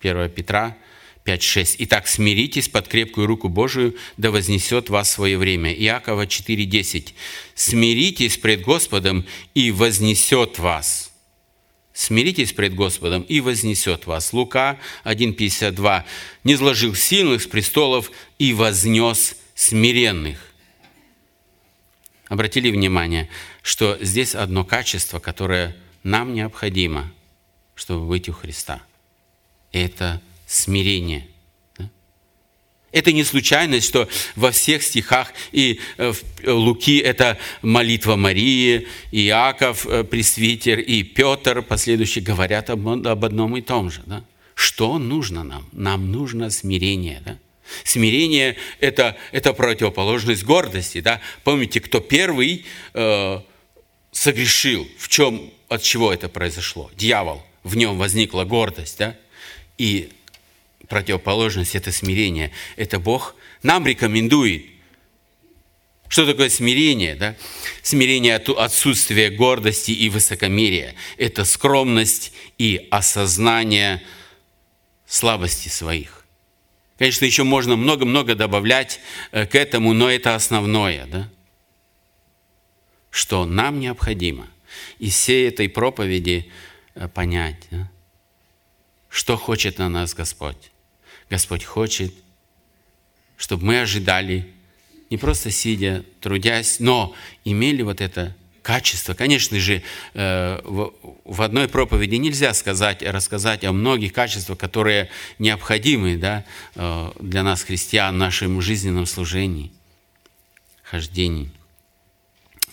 1 0.00 0.30
Петра 0.30 0.76
5.6. 1.24 1.76
«Итак, 1.78 2.08
смиритесь 2.08 2.68
под 2.68 2.88
крепкую 2.88 3.28
руку 3.28 3.48
Божию, 3.48 3.94
да 4.16 4.32
вознесет 4.32 4.90
вас 4.90 5.12
свое 5.12 5.38
время». 5.38 5.72
Иакова 5.72 6.26
4.10. 6.26 7.14
«Смиритесь 7.54 8.38
пред 8.38 8.62
Господом, 8.62 9.24
и 9.54 9.70
вознесет 9.70 10.58
вас». 10.58 11.12
Смиритесь 11.92 12.52
пред 12.52 12.74
Господом, 12.74 13.22
и 13.22 13.40
вознесет 13.40 14.06
вас. 14.06 14.32
Лука 14.32 14.78
1.52. 15.04 16.04
«Не 16.42 16.56
сложил 16.56 16.94
сильных 16.96 17.42
с 17.42 17.46
престолов, 17.46 18.10
и 18.40 18.52
вознес 18.52 19.36
смиренных». 19.54 20.38
Обратили 22.28 22.70
внимание, 22.70 23.28
что 23.68 23.98
здесь 24.00 24.34
одно 24.34 24.64
качество, 24.64 25.18
которое 25.18 25.76
нам 26.02 26.32
необходимо, 26.32 27.12
чтобы 27.74 28.06
быть 28.06 28.26
у 28.30 28.32
Христа. 28.32 28.80
Это 29.72 30.22
смирение. 30.46 31.28
Это 32.90 33.12
не 33.12 33.24
случайность, 33.24 33.86
что 33.86 34.08
во 34.36 34.52
всех 34.52 34.82
стихах 34.82 35.34
и 35.52 35.80
э, 35.98 36.12
в 36.12 36.22
э, 36.42 36.50
Луки 36.50 36.96
это 36.96 37.36
молитва 37.60 38.16
Марии, 38.16 38.86
и 39.10 39.26
Иаков, 39.26 39.84
э, 39.86 40.02
пресвитер, 40.02 40.78
и 40.78 41.02
Петр, 41.02 41.60
последующие, 41.60 42.24
говорят 42.24 42.70
об, 42.70 42.88
одном 43.06 43.58
и 43.58 43.60
том 43.60 43.90
же. 43.90 44.00
Да? 44.06 44.24
Что 44.54 44.98
нужно 44.98 45.44
нам? 45.44 45.68
Нам 45.72 46.10
нужно 46.10 46.48
смирение. 46.48 47.20
Да? 47.22 47.36
Смирение 47.84 48.56
это,– 48.80 49.18
это 49.32 49.52
противоположность 49.52 50.44
гордости. 50.44 51.02
Да? 51.02 51.20
Помните, 51.44 51.80
кто 51.82 52.00
первый 52.00 52.64
согрешил? 54.12 54.88
В 54.98 55.08
чем, 55.08 55.50
от 55.68 55.82
чего 55.82 56.12
это 56.12 56.28
произошло? 56.28 56.90
Дьявол. 56.96 57.42
В 57.62 57.76
нем 57.76 57.98
возникла 57.98 58.44
гордость. 58.44 58.98
Да? 58.98 59.16
И 59.76 60.10
противоположность– 60.88 61.74
это 61.74 61.92
смирение. 61.92 62.52
Это 62.76 62.98
Бог 62.98 63.34
нам 63.62 63.86
рекомендует. 63.86 64.64
Что 66.08 66.24
такое 66.24 66.48
смирение? 66.48 67.14
Да? 67.14 67.36
Смирение 67.82 68.36
от 68.36 68.48
отсутствия 68.48 69.30
гордости 69.30 69.90
и 69.90 70.08
высокомерия. 70.08 70.94
Это 71.18 71.44
скромность 71.44 72.32
и 72.56 72.88
осознание 72.90 74.02
слабости 75.06 75.68
своих. 75.68 76.24
Конечно, 76.98 77.24
еще 77.26 77.44
можно 77.44 77.76
много-много 77.76 78.34
добавлять 78.34 79.00
э, 79.30 79.46
к 79.46 79.54
этому, 79.54 79.92
но 79.92 80.10
это 80.10 80.34
основное, 80.34 81.06
да? 81.06 81.30
Что 83.18 83.46
нам 83.46 83.80
необходимо 83.80 84.46
из 85.00 85.12
всей 85.14 85.48
этой 85.48 85.68
проповеди 85.68 86.52
э, 86.94 87.08
понять, 87.08 87.66
что 89.08 89.36
хочет 89.36 89.78
на 89.78 89.88
нас 89.88 90.14
Господь. 90.14 90.70
Господь 91.28 91.64
хочет, 91.64 92.14
чтобы 93.36 93.64
мы 93.64 93.80
ожидали, 93.80 94.46
не 95.10 95.16
просто 95.16 95.50
сидя, 95.50 96.04
трудясь, 96.20 96.78
но 96.78 97.12
имели 97.44 97.82
вот 97.82 98.00
это 98.00 98.36
качество. 98.62 99.14
Конечно 99.14 99.58
же, 99.58 99.82
э, 100.14 100.60
в 100.62 101.42
одной 101.42 101.66
проповеди 101.66 102.14
нельзя 102.14 102.54
сказать, 102.54 103.02
рассказать 103.02 103.64
о 103.64 103.72
многих 103.72 104.12
качествах, 104.12 104.58
которые 104.58 105.10
необходимы 105.40 106.16
да, 106.18 106.44
э, 106.76 107.10
для 107.18 107.42
нас, 107.42 107.64
христиан, 107.64 108.14
в 108.14 108.18
нашем 108.18 108.60
жизненном 108.60 109.06
служении, 109.06 109.72
хождении. 110.84 111.50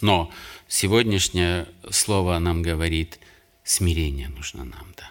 Но 0.05 0.31
сегодняшнее 0.67 1.65
слово 1.89 2.37
нам 2.37 2.61
говорит, 2.61 3.17
смирение 3.63 4.27
нужно 4.27 4.63
нам, 4.63 4.93
да. 4.95 5.09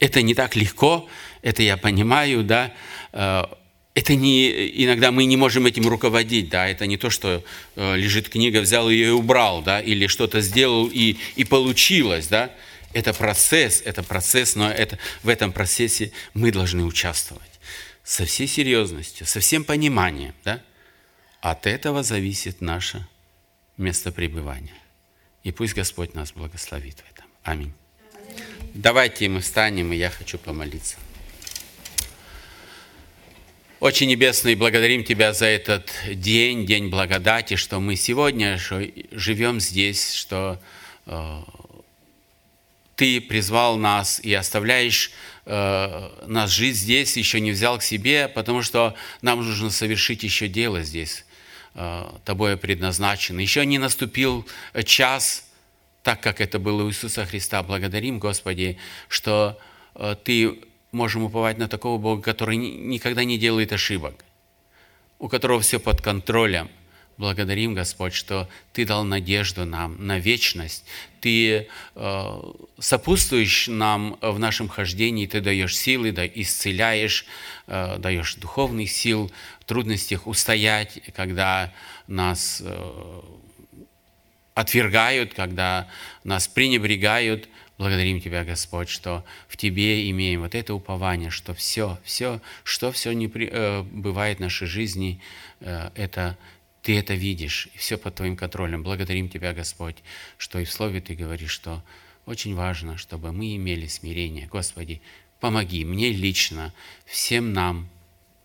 Это 0.00 0.22
не 0.22 0.34
так 0.34 0.56
легко, 0.56 1.08
это 1.40 1.62
я 1.62 1.76
понимаю, 1.76 2.42
да. 2.42 2.74
Э, 3.12 3.44
это 3.94 4.16
не, 4.16 4.50
иногда 4.84 5.12
мы 5.12 5.24
не 5.24 5.36
можем 5.36 5.66
этим 5.66 5.86
руководить, 5.86 6.48
да, 6.48 6.66
это 6.66 6.88
не 6.88 6.96
то, 6.96 7.10
что 7.10 7.44
э, 7.76 7.96
лежит 7.96 8.28
книга, 8.28 8.60
взял 8.60 8.90
ее 8.90 9.06
и 9.06 9.10
убрал, 9.10 9.62
да, 9.62 9.80
или 9.80 10.08
что-то 10.08 10.40
сделал 10.40 10.90
и, 10.92 11.16
и 11.36 11.44
получилось, 11.44 12.26
да. 12.26 12.50
Это 12.92 13.14
процесс, 13.14 13.82
это 13.84 14.02
процесс, 14.02 14.56
но 14.56 14.68
это, 14.68 14.98
в 15.22 15.28
этом 15.28 15.52
процессе 15.52 16.10
мы 16.34 16.50
должны 16.50 16.84
участвовать 16.84 17.60
со 18.02 18.24
всей 18.24 18.48
серьезностью, 18.48 19.26
со 19.28 19.38
всем 19.38 19.62
пониманием, 19.62 20.34
да. 20.44 20.60
От 21.40 21.68
этого 21.68 22.02
зависит 22.02 22.60
наше 22.60 23.06
место 23.76 24.12
пребывания. 24.12 24.74
И 25.42 25.52
пусть 25.52 25.74
Господь 25.74 26.14
нас 26.14 26.32
благословит 26.32 26.98
в 26.98 27.12
этом. 27.12 27.26
Аминь. 27.42 27.72
Давайте 28.74 29.28
мы 29.28 29.40
встанем, 29.40 29.92
и 29.92 29.96
я 29.96 30.10
хочу 30.10 30.38
помолиться. 30.38 30.96
Очень 33.78 34.08
Небесный, 34.08 34.54
благодарим 34.54 35.04
Тебя 35.04 35.34
за 35.34 35.46
этот 35.46 35.92
день, 36.10 36.64
день 36.64 36.88
благодати, 36.88 37.56
что 37.56 37.78
мы 37.78 37.94
сегодня 37.96 38.58
живем 38.58 39.60
здесь, 39.60 40.14
что 40.14 40.58
э, 41.04 41.42
Ты 42.96 43.20
призвал 43.20 43.76
нас 43.76 44.18
и 44.18 44.32
оставляешь 44.32 45.10
э, 45.44 46.10
нас 46.26 46.50
жить 46.50 46.76
здесь, 46.76 47.18
еще 47.18 47.38
не 47.38 47.52
взял 47.52 47.78
к 47.78 47.82
себе, 47.82 48.28
потому 48.28 48.62
что 48.62 48.94
нам 49.20 49.44
нужно 49.44 49.68
совершить 49.68 50.22
еще 50.22 50.48
дело 50.48 50.82
здесь, 50.82 51.25
Тобой 52.24 52.56
предназначено. 52.56 53.40
Еще 53.40 53.66
не 53.66 53.78
наступил 53.78 54.46
час 54.84 55.46
так 56.06 56.20
как 56.20 56.40
это 56.40 56.60
было 56.60 56.84
у 56.84 56.88
Иисуса 56.88 57.26
Христа. 57.26 57.64
Благодарим, 57.64 58.20
Господи, 58.20 58.78
что 59.08 59.58
э, 59.96 60.14
Ты 60.22 60.60
можем 60.92 61.24
уповать 61.24 61.58
на 61.58 61.66
такого 61.66 61.98
Бога, 61.98 62.22
который 62.22 62.56
никогда 62.56 63.24
не 63.24 63.38
делает 63.38 63.72
ошибок, 63.72 64.24
у 65.18 65.28
которого 65.28 65.60
все 65.62 65.80
под 65.80 66.00
контролем. 66.00 66.70
Благодарим, 67.18 67.72
Господь, 67.72 68.12
что 68.12 68.46
Ты 68.74 68.84
дал 68.84 69.02
надежду 69.02 69.64
нам 69.64 70.06
на 70.06 70.18
вечность. 70.18 70.84
Ты 71.20 71.66
э, 71.94 72.42
сопутствуешь 72.78 73.68
нам 73.68 74.18
в 74.20 74.38
нашем 74.38 74.68
хождении, 74.68 75.26
Ты 75.26 75.40
даешь 75.40 75.76
силы, 75.76 76.12
да, 76.12 76.26
исцеляешь, 76.26 77.24
э, 77.68 77.96
даешь 77.98 78.34
духовных 78.34 78.90
сил 78.90 79.32
в 79.60 79.64
трудностях 79.64 80.26
устоять, 80.26 81.00
когда 81.14 81.72
нас 82.06 82.62
э, 82.62 83.20
отвергают, 84.52 85.32
когда 85.32 85.88
нас 86.22 86.48
пренебрегают. 86.48 87.48
Благодарим 87.78 88.20
Тебя, 88.20 88.44
Господь, 88.44 88.90
что 88.90 89.24
в 89.48 89.56
Тебе 89.56 90.10
имеем 90.10 90.42
вот 90.42 90.54
это 90.54 90.74
упование, 90.74 91.30
что 91.30 91.54
все, 91.54 91.98
все, 92.04 92.42
что 92.62 92.92
все 92.92 93.12
не 93.12 93.28
при, 93.28 93.48
э, 93.50 93.82
бывает 93.82 94.36
в 94.36 94.40
нашей 94.40 94.66
жизни, 94.66 95.18
э, 95.60 95.90
это 95.94 96.36
Ты 96.86 96.96
это 96.96 97.14
видишь, 97.14 97.68
и 97.74 97.78
все 97.78 97.98
под 97.98 98.14
Твоим 98.14 98.36
контролем. 98.36 98.84
Благодарим 98.84 99.28
Тебя, 99.28 99.52
Господь, 99.52 99.96
что 100.38 100.60
и 100.60 100.64
в 100.64 100.70
Слове 100.70 101.00
Ты 101.00 101.16
говоришь, 101.16 101.50
что 101.50 101.82
очень 102.26 102.54
важно, 102.54 102.96
чтобы 102.96 103.32
мы 103.32 103.56
имели 103.56 103.88
смирение. 103.88 104.46
Господи, 104.46 105.02
помоги 105.40 105.84
мне 105.84 106.10
лично, 106.12 106.72
всем 107.04 107.52
нам 107.52 107.88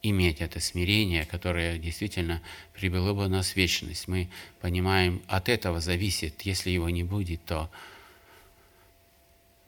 иметь 0.02 0.42
это 0.42 0.60
смирение, 0.60 1.28
которое 1.28 1.78
действительно 1.78 2.42
привело 2.74 3.14
бы 3.14 3.28
нас 3.28 3.52
в 3.52 3.58
вечность. 3.58 4.08
Мы 4.08 4.28
понимаем, 4.60 5.22
от 5.28 5.48
этого 5.48 5.80
зависит, 5.80 6.42
если 6.42 6.72
его 6.72 6.89
не 6.89 7.04
будет, 7.04 7.46
то 7.46 7.70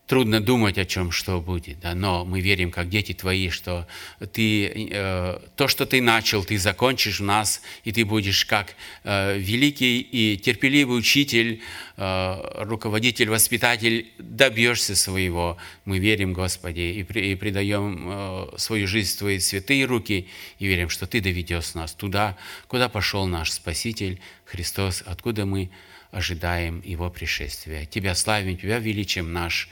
трудно 0.08 0.42
думать 0.42 0.78
о 0.78 0.86
чем, 0.86 1.12
что 1.12 1.40
будет, 1.40 1.80
да, 1.80 1.96
но 1.96 2.26
мы 2.26 2.42
верим, 2.42 2.72
как 2.72 2.90
дети 2.90 3.14
твои, 3.14 3.50
что 3.50 3.88
ты, 4.34 4.90
э, 4.92 5.40
то, 5.56 5.68
что 5.68 5.86
ты 5.86 6.02
начал, 6.02 6.44
ты 6.44 6.58
закончишь 6.58 7.20
в 7.22 7.24
нас, 7.24 7.62
и 7.86 7.92
ты 7.92 8.04
будешь 8.04 8.46
как 8.46 8.76
э, 9.04 9.38
великий 9.38 10.02
и 10.02 10.38
терпеливый 10.38 11.00
учитель, 11.00 11.62
э, 11.96 12.64
руководитель, 12.64 13.30
воспитатель, 13.30 14.12
добьешься 14.20 14.96
своего. 14.96 15.58
Мы 15.86 16.00
верим, 16.00 16.34
Господи, 16.34 16.82
и, 16.82 17.04
при, 17.04 17.32
и 17.32 17.36
предаем 17.36 18.10
э, 18.10 18.48
свою 18.58 18.88
жизнь 18.88 19.16
в 19.16 19.20
Твои 19.20 19.40
святые 19.40 19.86
руки, 19.86 20.28
и 20.60 20.68
верим, 20.68 20.90
что 20.90 21.08
Ты 21.08 21.22
доведешь 21.22 21.76
нас 21.76 21.94
туда, 21.94 22.38
куда 22.68 22.90
пошел 22.90 23.26
наш 23.26 23.52
Спаситель 23.52 24.20
Христос, 24.44 25.02
откуда 25.06 25.46
мы 25.46 25.70
ожидаем 26.12 26.82
Его 26.86 27.10
пришествия. 27.10 27.86
Тебя 27.86 28.16
славим, 28.16 28.58
Тебя 28.58 28.80
величим 28.80 29.32
наш, 29.32 29.70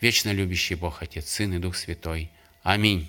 вечно 0.00 0.32
любящий 0.32 0.74
Бог, 0.74 1.02
Отец, 1.02 1.28
Сын 1.28 1.54
и 1.54 1.58
Дух 1.58 1.76
Святой. 1.76 2.30
Аминь. 2.62 3.08